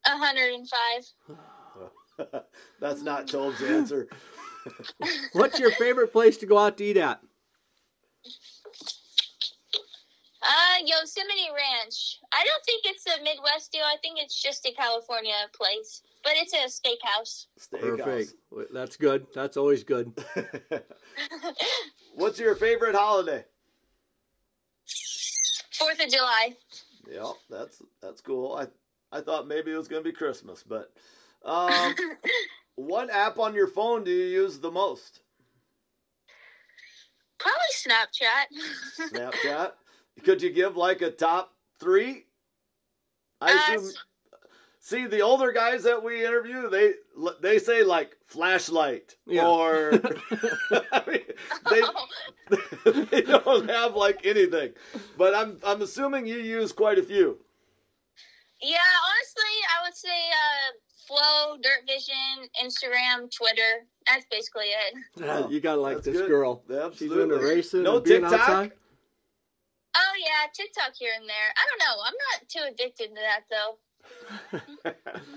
105. 0.06 2.44
That's 2.80 3.02
not 3.02 3.28
Tobe's 3.28 3.62
answer. 3.62 4.08
What's 5.34 5.60
your 5.60 5.72
favorite 5.72 6.12
place 6.12 6.38
to 6.38 6.46
go 6.46 6.58
out 6.58 6.78
to 6.78 6.84
eat 6.84 6.98
at? 6.98 7.22
Uh, 10.42 10.78
Yosemite 10.86 11.50
Ranch. 11.54 12.20
I 12.32 12.46
don't 12.46 12.64
think 12.66 12.84
it's 12.86 13.06
a 13.06 13.22
Midwest 13.22 13.72
deal. 13.72 13.84
I 13.84 13.98
think 14.02 14.18
it's 14.20 14.42
just 14.42 14.66
a 14.66 14.72
California 14.72 15.34
place, 15.54 16.02
but 16.24 16.34
it's 16.36 16.54
a 16.54 16.68
steakhouse. 16.68 17.48
Steakhouse. 17.60 17.98
Perfect. 17.98 18.74
That's 18.74 18.96
good. 18.96 19.28
That's 19.36 19.58
always 19.58 19.84
good. 19.84 20.14
What's 22.16 22.40
your 22.40 22.56
favorite 22.56 22.96
holiday? 22.96 23.44
Fourth 25.74 26.02
of 26.04 26.10
July. 26.10 26.56
Yeah, 27.12 27.32
that's 27.50 27.82
that's 28.02 28.22
cool. 28.22 28.54
I 28.54 28.68
I 29.16 29.22
thought 29.22 29.48
maybe 29.48 29.72
it 29.72 29.78
was 29.78 29.88
gonna 29.88 30.02
be 30.02 30.12
Christmas, 30.12 30.64
but 30.64 30.92
um, 31.44 31.94
what 32.78 33.10
app 33.10 33.38
on 33.38 33.54
your 33.54 33.68
phone 33.68 34.06
do 34.06 34.12
you 34.12 34.26
use 34.26 34.60
the 34.60 34.72
most? 34.72 35.20
Probably 37.38 37.60
Snapchat. 37.76 39.12
Snapchat. 39.12 39.72
Could 40.24 40.42
you 40.42 40.50
give 40.52 40.78
like 40.78 41.02
a 41.02 41.12
top 41.12 41.54
three? 41.80 42.26
I 43.42 43.52
Uh, 43.52 43.56
assume. 43.56 43.92
See, 44.80 45.06
the 45.06 45.22
older 45.22 45.52
guys 45.52 45.84
that 45.84 46.04
we 46.04 46.26
interview, 46.26 46.70
they 46.70 46.94
they 47.42 47.60
say 47.60 47.84
like 47.84 48.16
flashlight 48.26 49.18
Yeah. 49.28 49.44
or 49.46 49.92
I 50.72 51.04
mean, 51.08 51.22
they 51.70 51.82
they 53.12 53.22
don't 53.22 53.70
have 53.70 53.96
like 53.96 54.26
anything. 54.26 54.74
But 55.18 55.36
I'm 55.36 55.58
I'm 55.66 55.82
assuming 55.82 56.26
you 56.26 56.38
use 56.38 56.72
quite 56.72 56.98
a 56.98 57.04
few. 57.04 57.40
yeah, 58.62 58.78
honestly, 59.10 59.56
I 59.70 59.84
would 59.84 59.96
say 59.96 60.30
uh, 60.32 60.72
Flow, 61.08 61.58
Dirt 61.62 61.88
Vision, 61.88 62.50
Instagram, 62.62 63.32
Twitter. 63.34 63.86
That's 64.08 64.26
basically 64.30 64.66
it. 64.66 65.50
You 65.52 65.60
gotta 65.62 65.82
like 65.82 65.98
that's 65.98 66.08
this 66.08 66.18
good. 66.18 66.30
girl. 66.30 66.64
Absolutely. 66.70 66.98
She's 66.98 67.12
into 67.12 67.38
racing. 67.38 67.84
No 67.84 67.96
and 67.98 68.06
being 68.06 68.22
TikTok? 68.22 68.40
outside. 68.40 68.72
Oh 69.96 70.14
yeah, 70.20 70.48
TikTok 70.54 70.94
here 70.98 71.12
and 71.18 71.28
there. 71.28 71.54
I 71.56 71.66
don't 71.68 71.80
know. 71.80 72.04
I'm 72.06 72.14
not 72.32 72.50
too 72.50 72.74
addicted 72.74 73.16
to 73.16 73.22
that 73.22 73.44
though. 73.50 73.78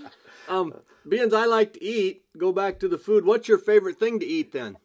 Um, 0.48 0.74
being 1.09 1.33
I 1.33 1.46
like 1.46 1.74
to 1.74 1.85
eat, 1.85 2.24
go 2.37 2.50
back 2.50 2.80
to 2.80 2.88
the 2.88 2.98
food. 2.98 3.24
What's 3.24 3.46
your 3.46 3.59
favorite 3.59 3.98
thing 3.98 4.18
to 4.18 4.26
eat 4.26 4.50
then? 4.50 4.76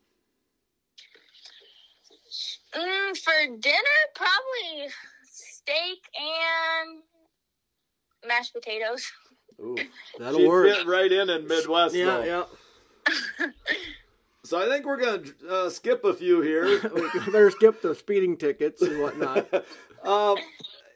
Mm, 2.71 3.17
for 3.17 3.57
dinner, 3.59 3.99
probably 4.13 4.89
steak 5.23 6.07
and 6.15 7.01
mashed 8.27 8.53
potatoes. 8.53 9.11
Ooh. 9.61 9.75
That'll 10.19 10.39
She'd 10.39 10.47
work. 10.47 10.75
fit 10.75 10.87
right 10.87 11.11
in 11.11 11.29
in 11.29 11.47
Midwest. 11.47 11.95
Yeah, 11.95 12.05
though. 12.05 12.47
yeah. 13.09 13.47
So 14.43 14.59
I 14.59 14.67
think 14.69 14.85
we're 14.85 14.97
gonna 14.97 15.23
uh, 15.49 15.69
skip 15.71 16.03
a 16.05 16.13
few 16.13 16.39
here. 16.41 16.79
We 16.93 17.09
better 17.31 17.49
skip 17.49 17.81
the 17.81 17.95
speeding 17.95 18.37
tickets 18.37 18.79
and 18.83 19.01
whatnot. 19.01 19.51
um, 20.03 20.37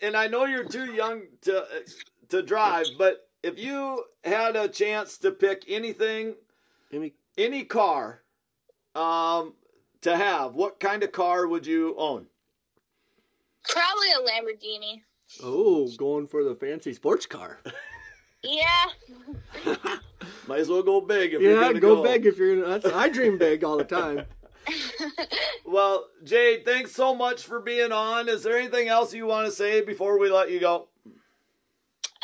and 0.03 0.15
I 0.15 0.27
know 0.27 0.45
you're 0.45 0.65
too 0.67 0.93
young 0.93 1.23
to 1.41 1.65
to 2.27 2.43
drive, 2.43 2.85
but 2.99 3.27
if 3.41 3.57
you 3.57 4.03
had 4.23 4.55
a 4.55 4.67
chance 4.67 5.17
to 5.19 5.31
pick 5.31 5.63
anything, 5.67 6.35
Any, 6.93 7.13
any 7.39 7.63
car, 7.63 8.21
um, 8.93 9.55
to 10.01 10.15
have, 10.15 10.53
what 10.53 10.79
kind 10.79 11.01
of 11.01 11.11
car 11.11 11.47
would 11.47 11.65
you 11.65 11.95
own? 11.97 12.27
Probably 13.67 14.11
a 14.11 14.19
Lamborghini. 14.29 15.01
oh, 15.43 15.89
going 15.97 16.27
for 16.27 16.43
the 16.43 16.53
fancy 16.53 16.93
sports 16.93 17.25
car. 17.25 17.61
Yeah. 18.43 18.85
Might 20.47 20.59
as 20.59 20.69
well 20.69 20.83
go 20.83 21.01
big 21.01 21.33
if 21.33 21.41
you're 21.41 21.59
gonna 21.59 21.79
go, 21.79 21.97
go 21.97 22.03
big 22.03 22.25
if 22.25 22.37
you're 22.37 22.61
gonna. 22.61 22.79
That's, 22.79 22.93
I 22.93 23.09
dream 23.09 23.37
big 23.37 23.63
all 23.63 23.77
the 23.77 23.83
time. 23.83 24.25
Well, 25.69 26.07
Jade, 26.23 26.65
thanks 26.65 26.93
so 26.93 27.13
much 27.13 27.43
for 27.43 27.59
being 27.59 27.91
on. 27.91 28.27
Is 28.27 28.41
there 28.41 28.57
anything 28.57 28.87
else 28.87 29.13
you 29.13 29.27
want 29.27 29.45
to 29.45 29.51
say 29.51 29.81
before 29.81 30.17
we 30.17 30.31
let 30.31 30.49
you 30.49 30.59
go? 30.59 30.87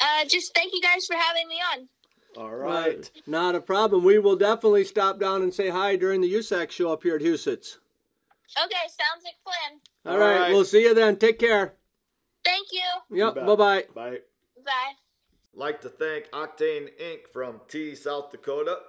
Uh, 0.02 0.26
just 0.28 0.56
thank 0.56 0.74
you 0.74 0.82
guys 0.82 1.06
for 1.06 1.16
having 1.16 1.48
me 1.48 1.58
on. 1.74 1.88
All 2.38 2.56
right. 2.56 3.10
Not 3.28 3.54
a 3.54 3.62
problem. 3.62 4.04
We 4.04 4.18
will 4.18 4.36
definitely 4.36 4.84
stop 4.84 5.20
down 5.20 5.44
and 5.44 5.54
say 5.54 5.70
hi 5.70 5.96
during 5.96 6.22
the 6.22 6.34
USAC 6.34 6.72
show 6.72 6.92
up 6.92 7.04
here 7.04 7.18
at 7.18 7.22
Huset's. 7.22 7.78
Okay, 8.58 8.76
sounds 8.88 9.24
like 9.24 9.36
fun. 9.44 9.80
All 10.06 10.14
All 10.14 10.20
right, 10.20 10.40
right. 10.40 10.52
we'll 10.52 10.66
see 10.66 10.82
you 10.82 10.96
then. 10.96 11.18
Take 11.18 11.38
care. 11.38 11.74
Thank 12.44 12.70
you. 12.72 13.18
Yep. 13.18 13.36
bet. 13.36 13.46
Bye 13.46 13.84
bye. 13.94 14.18
Like 15.58 15.80
to 15.82 15.90
thank 15.90 16.30
Octane 16.32 16.90
Inc. 17.02 17.30
from 17.32 17.62
Tea, 17.70 17.96
South 17.96 18.30
Dakota. 18.30 18.80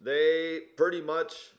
They 0.00 0.60
pretty 0.74 1.02
much 1.02 1.50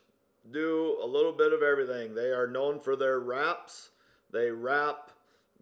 do 0.50 0.98
a 1.00 1.06
little 1.06 1.32
bit 1.32 1.52
of 1.52 1.62
everything. 1.62 2.16
They 2.16 2.30
are 2.30 2.48
known 2.48 2.80
for 2.80 2.96
their 2.96 3.20
wraps. 3.20 3.90
They 4.32 4.50
wrap 4.50 5.12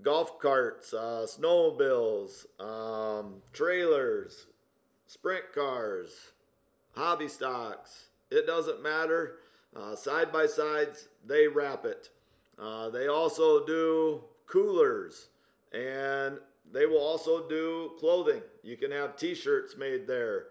golf 0.03 0.39
carts, 0.39 0.95
uh, 0.95 1.27
snowmobiles, 1.27 2.47
um, 2.59 3.43
trailers, 3.53 4.47
sprint 5.07 5.53
cars, 5.55 6.33
hobby 6.97 7.29
stocks. 7.29 8.07
It 8.31 8.47
doesn't 8.47 8.83
matter. 8.83 9.37
Uh, 9.77 9.95
side 9.95 10.33
by 10.33 10.47
sides, 10.47 11.09
they 11.25 11.49
wrap 11.49 11.85
it. 11.85 12.09
Uh, 12.59 12.89
they 12.89 13.07
also 13.07 13.65
do 13.67 14.25
coolers 14.47 15.29
and 15.71 16.39
they 16.73 16.87
will 16.87 17.01
also 17.01 17.49
do 17.49 17.93
clothing. 17.99 18.43
You 18.63 18.77
can 18.77 18.91
have 18.91 19.17
t 19.17 19.35
shirts 19.35 19.77
made 19.77 20.07
there. 20.07 20.47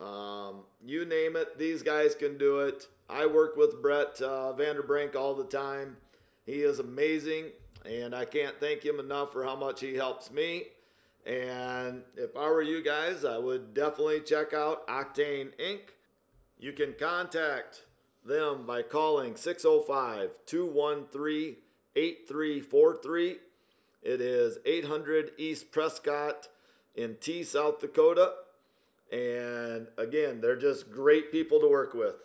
Um, 0.00 0.64
you 0.84 1.04
name 1.04 1.36
it, 1.36 1.58
these 1.58 1.82
guys 1.82 2.14
can 2.14 2.36
do 2.36 2.60
it. 2.60 2.88
I 3.08 3.26
work 3.26 3.56
with 3.56 3.80
Brett 3.80 4.20
uh, 4.20 4.52
Vanderbrink 4.56 5.14
all 5.14 5.34
the 5.34 5.44
time. 5.44 5.96
He 6.44 6.62
is 6.62 6.78
amazing, 6.78 7.46
and 7.84 8.14
I 8.14 8.24
can't 8.24 8.58
thank 8.58 8.84
him 8.84 8.98
enough 8.98 9.32
for 9.32 9.44
how 9.44 9.56
much 9.56 9.80
he 9.80 9.94
helps 9.94 10.30
me. 10.30 10.64
And 11.26 12.02
if 12.16 12.36
I 12.36 12.48
were 12.48 12.62
you 12.62 12.82
guys, 12.82 13.24
I 13.24 13.38
would 13.38 13.72
definitely 13.72 14.20
check 14.20 14.52
out 14.52 14.86
Octane 14.88 15.52
Inc. 15.58 15.80
You 16.58 16.72
can 16.72 16.94
contact 16.98 17.84
them 18.24 18.66
by 18.66 18.82
calling 18.82 19.36
605 19.36 20.30
213 20.46 21.56
8343. 21.96 23.36
It 24.04 24.20
is 24.20 24.58
800 24.66 25.32
East 25.38 25.72
Prescott 25.72 26.48
in 26.94 27.16
Tea, 27.22 27.42
South 27.42 27.80
Dakota. 27.80 28.34
And 29.10 29.88
again, 29.96 30.42
they're 30.42 30.58
just 30.58 30.90
great 30.90 31.32
people 31.32 31.58
to 31.60 31.68
work 31.68 31.94
with. 31.94 32.16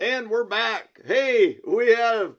And 0.00 0.28
we're 0.28 0.44
back. 0.44 1.00
Hey, 1.04 1.58
we 1.64 1.94
have 1.94 2.34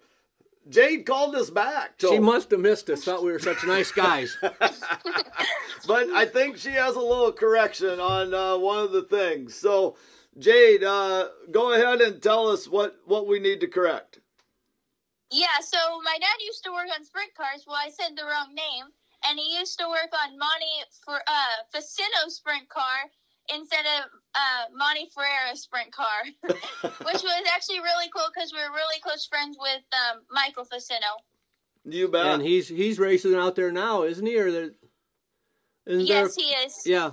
Jade 0.67 1.06
called 1.06 1.36
us 1.36 1.50
back. 1.50 1.93
She 2.02 2.19
must 2.19 2.52
have 2.52 2.60
missed 2.60 2.89
us. 2.89 3.06
Thought 3.06 3.24
we 3.24 3.32
were 3.32 3.39
such 3.39 3.63
nice 3.65 3.93
guys. 3.93 4.38
but 4.41 6.10
I 6.10 6.26
think 6.26 6.58
she 6.58 6.71
has 6.71 6.97
a 6.97 7.02
little 7.02 7.32
correction 7.32 8.02
on 8.02 8.34
uh, 8.34 8.58
one 8.58 8.84
of 8.84 8.91
the 8.91 9.04
things. 9.04 9.56
So, 9.56 9.95
Jade, 10.38 10.84
uh, 10.84 11.30
go 11.50 11.71
ahead 11.71 12.02
and 12.02 12.21
tell 12.21 12.50
us 12.50 12.67
what, 12.67 12.97
what 13.06 13.26
we 13.26 13.39
need 13.39 13.62
to 13.62 13.67
correct. 13.67 14.19
Yeah, 15.31 15.59
so 15.63 15.77
my 16.03 16.17
dad 16.19 16.37
used 16.45 16.63
to 16.65 16.71
work 16.71 16.87
on 16.93 17.05
sprint 17.05 17.33
cars. 17.35 17.63
Well, 17.65 17.77
I 17.79 17.89
said 17.89 18.17
the 18.17 18.23
wrong 18.25 18.53
name, 18.53 18.91
and 19.27 19.39
he 19.39 19.57
used 19.57 19.79
to 19.79 19.87
work 19.87 20.11
on 20.11 20.37
Monty 20.37 20.83
for 21.05 21.15
uh 21.25 21.63
Faccinto 21.71 22.27
sprint 22.27 22.67
car 22.69 23.09
instead 23.53 23.85
of 23.85 24.11
uh 24.35 24.65
Monty 24.75 25.07
Ferreira 25.13 25.55
sprint 25.55 25.91
car, 25.91 26.27
which 26.43 27.23
was 27.23 27.43
actually 27.53 27.79
really 27.79 28.09
cool 28.13 28.27
because 28.33 28.51
we 28.51 28.59
were 28.59 28.75
really 28.75 28.99
close 29.01 29.25
friends 29.25 29.57
with 29.59 29.81
um, 29.95 30.21
Michael 30.31 30.65
Faccinto. 30.65 31.07
You 31.85 32.09
bet. 32.09 32.25
and 32.25 32.43
he's 32.43 32.67
he's 32.67 32.99
racing 32.99 33.33
out 33.35 33.55
there 33.55 33.71
now, 33.71 34.03
isn't 34.03 34.25
he? 34.25 34.37
Or 34.37 34.51
there, 34.51 34.71
isn't 35.87 36.05
Yes, 36.07 36.35
there? 36.35 36.45
he 36.45 36.51
is. 36.65 36.75
Yeah. 36.85 37.11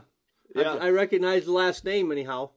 Yeah. 0.57 0.72
I, 0.74 0.87
I 0.88 0.90
recognize 0.90 1.44
the 1.44 1.52
last 1.52 1.85
name 1.85 2.11
anyhow 2.11 2.50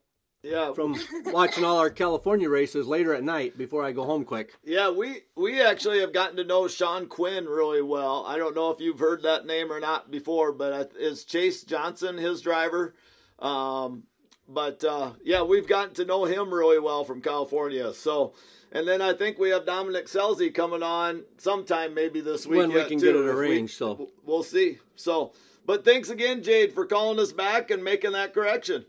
yeah, 0.43 0.73
from 0.73 0.99
watching 1.25 1.63
all 1.63 1.77
our 1.77 1.89
California 1.89 2.49
races 2.49 2.87
later 2.87 3.13
at 3.13 3.23
night 3.23 3.57
before 3.57 3.83
I 3.83 3.91
go 3.91 4.05
home 4.05 4.25
quick. 4.25 4.57
Yeah, 4.63 4.89
we 4.89 5.21
we 5.35 5.61
actually 5.61 5.99
have 5.99 6.13
gotten 6.13 6.37
to 6.37 6.43
know 6.43 6.67
Sean 6.67 7.07
Quinn 7.07 7.45
really 7.45 7.81
well. 7.81 8.25
I 8.27 8.37
don't 8.37 8.55
know 8.55 8.71
if 8.71 8.79
you've 8.79 8.99
heard 8.99 9.21
that 9.23 9.45
name 9.45 9.71
or 9.71 9.79
not 9.79 10.09
before, 10.09 10.51
but 10.51 10.93
is 10.99 11.25
Chase 11.25 11.63
Johnson 11.63 12.17
his 12.17 12.41
driver? 12.41 12.95
Um, 13.39 14.03
but 14.47 14.83
uh, 14.83 15.11
yeah, 15.23 15.43
we've 15.43 15.67
gotten 15.67 15.93
to 15.95 16.05
know 16.05 16.25
him 16.25 16.53
really 16.53 16.79
well 16.79 17.03
from 17.03 17.21
California. 17.21 17.93
So, 17.93 18.33
and 18.71 18.87
then 18.87 19.01
I 19.01 19.13
think 19.13 19.37
we 19.37 19.49
have 19.51 19.65
Dominic 19.65 20.07
Scelzi 20.07 20.53
coming 20.53 20.83
on 20.83 21.23
sometime 21.37 21.93
maybe 21.93 22.19
this 22.19 22.47
week. 22.47 22.57
When 22.57 22.73
we 22.73 22.83
can 22.85 22.99
too, 22.99 23.05
get 23.05 23.15
it 23.15 23.19
if 23.19 23.35
we- 23.35 23.41
arranged, 23.41 23.77
so. 23.77 24.09
we'll 24.25 24.43
see. 24.43 24.79
So, 24.95 25.33
but 25.65 25.85
thanks 25.85 26.09
again, 26.09 26.41
Jade, 26.41 26.73
for 26.73 26.85
calling 26.85 27.19
us 27.19 27.31
back 27.31 27.69
and 27.69 27.83
making 27.83 28.13
that 28.13 28.33
correction. 28.33 28.85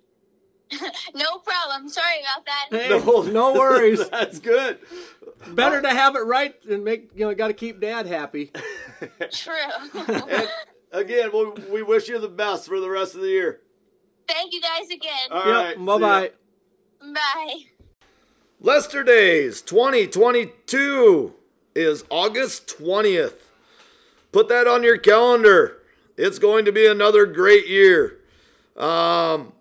No 1.15 1.39
problem. 1.39 1.89
Sorry 1.89 2.21
about 2.21 2.47
that. 2.47 2.67
Hey, 2.71 3.31
no, 3.33 3.53
worries. 3.59 4.09
That's 4.11 4.39
good. 4.39 4.79
Better 5.49 5.83
to 5.83 5.89
have 5.91 6.17
it 6.17 6.21
right 6.21 6.55
and 6.71 6.85
make 6.85 7.11
you 7.15 7.27
know. 7.27 7.35
Got 7.35 7.49
to 7.49 7.55
keep 7.55 7.81
Dad 7.81 8.07
happy. 8.07 8.51
True. 9.33 9.55
And 10.09 10.49
again, 10.93 11.31
we, 11.33 11.51
we 11.71 11.83
wish 11.83 12.09
you 12.09 12.19
the 12.19 12.29
best 12.29 12.67
for 12.69 12.79
the 12.81 12.89
rest 12.89 13.15
of 13.15 13.21
the 13.23 13.29
year. 13.29 13.61
Thank 14.29 14.53
you 14.55 14.61
guys 14.61 14.89
again. 14.89 15.29
All 15.31 15.45
Yep. 15.47 15.77
right, 15.77 15.85
Bye 15.85 15.99
bye. 15.99 16.31
Bye. 17.13 17.55
Lester 18.61 19.03
Days 19.03 19.61
2022 19.63 21.35
is 21.75 22.05
August 22.11 22.69
20th. 22.79 23.35
Put 24.31 24.49
that 24.49 24.67
on 24.67 24.83
your 24.83 24.97
calendar. 24.99 25.79
It's 26.17 26.39
going 26.39 26.65
to 26.67 26.73
be 26.73 26.87
another 26.87 27.27
great 27.27 27.67
year. 27.67 28.19
Um, 28.77 29.53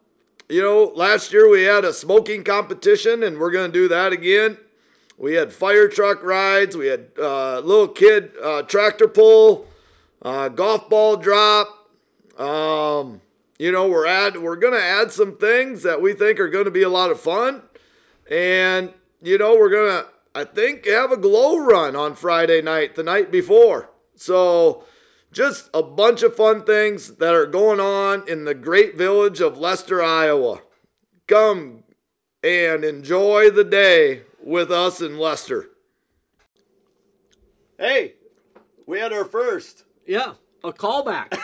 you 0.51 0.61
know, 0.61 0.91
last 0.95 1.31
year 1.31 1.49
we 1.49 1.63
had 1.63 1.85
a 1.85 1.93
smoking 1.93 2.43
competition, 2.43 3.23
and 3.23 3.39
we're 3.39 3.51
going 3.51 3.71
to 3.71 3.73
do 3.73 3.87
that 3.87 4.11
again. 4.11 4.57
We 5.17 5.35
had 5.35 5.53
fire 5.53 5.87
truck 5.87 6.23
rides, 6.23 6.75
we 6.75 6.87
had 6.87 7.11
uh, 7.17 7.59
little 7.59 7.87
kid 7.87 8.31
uh, 8.43 8.63
tractor 8.63 9.07
pull, 9.07 9.67
uh, 10.21 10.49
golf 10.49 10.89
ball 10.89 11.15
drop. 11.15 11.87
Um, 12.39 13.21
you 13.59 13.71
know, 13.71 13.87
we're 13.87 14.07
add 14.07 14.37
we're 14.37 14.55
gonna 14.55 14.77
add 14.77 15.11
some 15.11 15.37
things 15.37 15.83
that 15.83 16.01
we 16.01 16.13
think 16.13 16.39
are 16.39 16.49
going 16.49 16.65
to 16.65 16.71
be 16.71 16.81
a 16.81 16.89
lot 16.89 17.11
of 17.11 17.19
fun. 17.19 17.61
And, 18.29 18.93
you 19.21 19.37
know, 19.37 19.55
we're 19.55 19.69
to, 19.69 20.07
I 20.33 20.45
think, 20.45 20.87
have 20.87 21.11
a 21.11 21.17
glow 21.17 21.59
run 21.59 21.95
on 21.95 22.15
Friday 22.15 22.61
night, 22.61 22.95
the 22.95 23.03
night 23.03 23.31
before. 23.31 23.91
So, 24.15 24.85
just 25.31 25.69
a 25.73 25.81
bunch 25.81 26.23
of 26.23 26.35
fun 26.35 26.63
things 26.63 27.15
that 27.15 27.33
are 27.33 27.45
going 27.45 27.79
on 27.79 28.27
in 28.27 28.45
the 28.45 28.53
great 28.53 28.97
village 28.97 29.39
of 29.39 29.57
Lester, 29.57 30.03
Iowa. 30.03 30.61
Come 31.27 31.83
and 32.43 32.83
enjoy 32.83 33.49
the 33.49 33.63
day 33.63 34.23
with 34.43 34.71
us 34.71 35.01
in 35.01 35.17
Lester. 35.17 35.69
Hey, 37.77 38.15
we 38.85 38.99
had 38.99 39.13
our 39.13 39.25
first. 39.25 39.85
Yeah, 40.05 40.33
a 40.63 40.73
callback. 40.73 41.37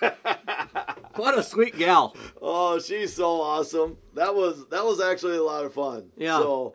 what 1.16 1.38
a 1.38 1.42
sweet 1.42 1.76
gal. 1.78 2.14
Oh, 2.40 2.78
she's 2.78 3.14
so 3.14 3.40
awesome. 3.40 3.96
That 4.14 4.34
was 4.34 4.66
that 4.68 4.84
was 4.84 5.00
actually 5.00 5.36
a 5.36 5.42
lot 5.42 5.64
of 5.64 5.72
fun. 5.72 6.10
Yeah. 6.16 6.38
So, 6.38 6.74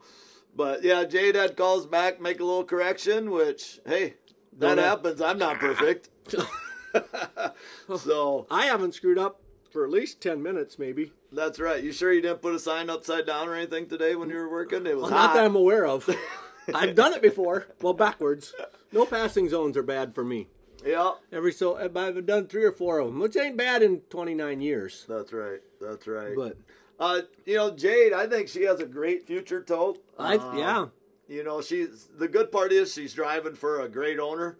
but 0.56 0.84
yeah, 0.84 1.04
Jade 1.06 1.36
had 1.36 1.56
calls 1.56 1.86
back, 1.86 2.20
make 2.20 2.40
a 2.40 2.44
little 2.44 2.64
correction, 2.64 3.30
which 3.30 3.80
hey, 3.86 4.16
that 4.58 4.78
happens. 4.78 5.22
I'm 5.22 5.38
not 5.38 5.60
perfect. 5.60 6.10
so 7.98 8.48
I 8.50 8.66
haven't 8.66 8.94
screwed 8.96 9.18
up 9.18 9.42
for 9.72 9.84
at 9.86 9.92
least 9.92 10.22
ten 10.22 10.42
minutes, 10.42 10.80
maybe. 10.80 11.12
that's 11.32 11.60
right. 11.60 11.84
You 11.84 11.92
sure 11.92 12.12
you 12.12 12.22
didn't 12.22 12.42
put 12.42 12.56
a 12.56 12.60
sign 12.60 12.90
upside 12.90 13.26
down 13.26 13.48
or 13.48 13.56
anything 13.56 13.88
today 13.88 14.16
when 14.16 14.30
you 14.30 14.36
were 14.36 14.50
working? 14.50 14.86
It 14.88 14.96
was 14.96 15.04
Well, 15.04 15.12
not 15.12 15.34
that 15.36 15.46
I'm 15.46 15.56
aware 15.56 15.86
of. 15.86 16.10
I've 16.74 16.96
done 16.96 17.14
it 17.14 17.22
before. 17.22 17.68
Well, 17.82 17.94
backwards. 17.94 18.54
No 18.92 19.06
passing 19.06 19.50
zones 19.50 19.76
are 19.78 19.84
bad 19.84 20.14
for 20.16 20.24
me. 20.24 20.48
yeah, 20.86 21.14
Every 21.32 21.52
so 21.52 21.76
I've 21.78 22.26
done 22.26 22.48
three 22.48 22.64
or 22.64 22.72
four 22.72 23.00
of 23.00 23.08
them, 23.08 23.20
which 23.20 23.36
ain't 23.38 23.58
bad 23.58 23.82
in 23.84 24.02
29 24.10 24.62
years. 24.62 25.06
that's 25.08 25.34
right. 25.34 25.60
That's 25.82 26.08
right. 26.08 26.36
But 26.36 26.58
uh, 27.00 27.22
you 27.46 27.56
know, 27.56 27.72
Jade, 27.72 28.14
I 28.14 28.28
think 28.28 28.50
she 28.50 28.64
has 28.64 28.80
a 28.80 28.86
great 28.86 29.26
future, 29.26 29.62
Tote. 29.64 30.04
I 30.18 30.36
Um, 30.36 30.58
yeah, 30.58 30.86
you 31.28 31.44
know 31.44 31.62
she's 31.62 32.10
the 32.18 32.28
good 32.28 32.52
part 32.52 32.72
is 32.72 32.94
she's 32.94 33.14
driving 33.14 33.54
for 33.56 33.80
a 33.82 33.88
great 33.88 34.20
owner 34.20 34.58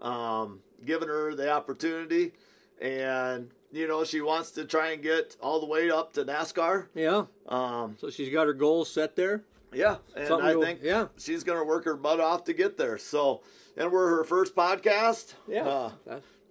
um, 0.00 0.60
giving 0.84 1.08
her 1.08 1.34
the 1.34 1.50
opportunity 1.50 2.32
and 2.80 3.50
you 3.72 3.86
know 3.86 4.04
she 4.04 4.20
wants 4.20 4.50
to 4.52 4.64
try 4.64 4.90
and 4.92 5.02
get 5.02 5.36
all 5.40 5.60
the 5.60 5.66
way 5.66 5.90
up 5.90 6.12
to 6.14 6.24
nascar 6.24 6.86
yeah. 6.94 7.24
um, 7.48 7.96
So 7.98 8.10
she's 8.10 8.28
got 8.32 8.46
her 8.46 8.52
goals 8.52 8.90
set 8.90 9.16
there. 9.16 9.42
yeah 9.72 9.96
and 10.16 10.28
Something 10.28 10.48
i 10.48 10.52
to- 10.54 10.60
think 10.64 10.80
yeah. 10.82 11.06
she's 11.18 11.44
gonna 11.44 11.64
work 11.64 11.84
her 11.84 11.96
butt 11.96 12.20
off 12.20 12.44
to 12.44 12.52
get 12.52 12.76
there 12.76 12.98
so 12.98 13.42
and 13.76 13.90
we're 13.90 14.08
her 14.10 14.24
first 14.24 14.54
podcast 14.54 15.34
Yeah. 15.48 15.64
uh, 15.64 15.90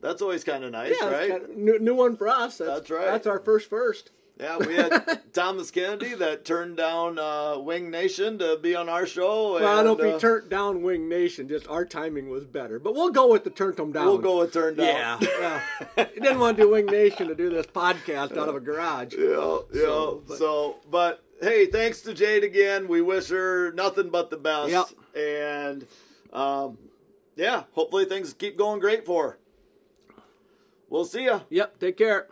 That's 0.02 0.22
always 0.24 0.44
kind 0.44 0.64
of 0.64 0.72
nice, 0.72 0.96
Yeah, 1.00 1.10
right? 1.12 1.30
kinda- 1.30 1.48
new, 1.56 1.78
new 1.78 1.94
one 1.94 2.16
for 2.18 2.28
us. 2.28 2.58
That's, 2.58 2.72
That's 2.72 2.90
right. 2.90 3.06
That's 3.06 3.28
our 3.28 3.38
first 3.40 3.70
first. 3.70 4.10
Yeah, 4.42 4.58
we 4.58 4.74
had 4.74 5.22
Thomas 5.34 5.70
Kennedy 5.70 6.16
that 6.16 6.46
turned 6.46 6.76
down 6.76 7.20
uh, 7.20 7.60
Wing 7.60 7.92
Nation 7.92 8.40
to 8.40 8.58
be 8.58 8.76
on 8.76 8.90
our 8.90 9.06
show. 9.06 9.54
Well, 9.54 9.80
I 9.80 9.84
don't 9.84 10.00
know 10.00 10.04
if 10.04 10.10
he 10.10 10.16
uh, 10.16 10.20
turned 10.20 10.50
down 10.50 10.82
Wing 10.82 11.08
Nation. 11.08 11.48
Just 11.48 11.68
our 11.68 11.86
timing 11.86 12.30
was 12.30 12.46
better, 12.46 12.80
but 12.80 12.96
we'll 12.96 13.12
go 13.12 13.32
with 13.32 13.44
the 13.44 13.52
turned 13.52 13.78
them 13.78 13.92
down. 13.92 14.08
We'll 14.08 14.18
go 14.18 14.40
with 14.40 14.52
turned 14.52 14.78
down. 14.78 15.20
Yeah, 15.22 15.62
yeah. 15.98 16.06
he 16.12 16.20
didn't 16.20 16.40
want 16.40 16.58
to 16.58 16.64
do 16.64 16.72
Wing 16.72 16.88
Nation 16.88 17.28
to 17.28 17.36
do 17.36 17.52
this 17.52 17.68
podcast 17.68 18.36
out 18.36 18.50
of 18.50 18.56
a 18.56 18.60
garage. 18.60 19.14
Yeah, 19.14 19.60
yeah. 19.74 19.82
So, 19.82 20.24
So, 20.28 20.76
but- 20.90 21.22
but, 21.42 21.48
hey, 21.48 21.68
thanks 21.68 22.02
to 22.02 22.14
Jade 22.14 22.44
again. 22.44 22.88
We 22.88 23.02
wish 23.02 23.30
her 23.30 23.72
nothing 23.74 24.10
but 24.10 24.32
the 24.32 24.38
best. 24.38 24.72
Yep. 24.72 24.88
And 25.16 25.88
um, 26.34 26.78
yeah, 27.36 27.64
hopefully 27.74 28.06
things 28.06 28.34
keep 28.34 28.58
going 28.58 28.80
great 28.80 29.06
for 29.06 29.24
her. 29.32 29.38
We'll 30.90 31.06
see 31.06 31.26
ya. 31.26 31.42
Yep. 31.50 31.80
Take 31.80 31.98
care. 31.98 32.28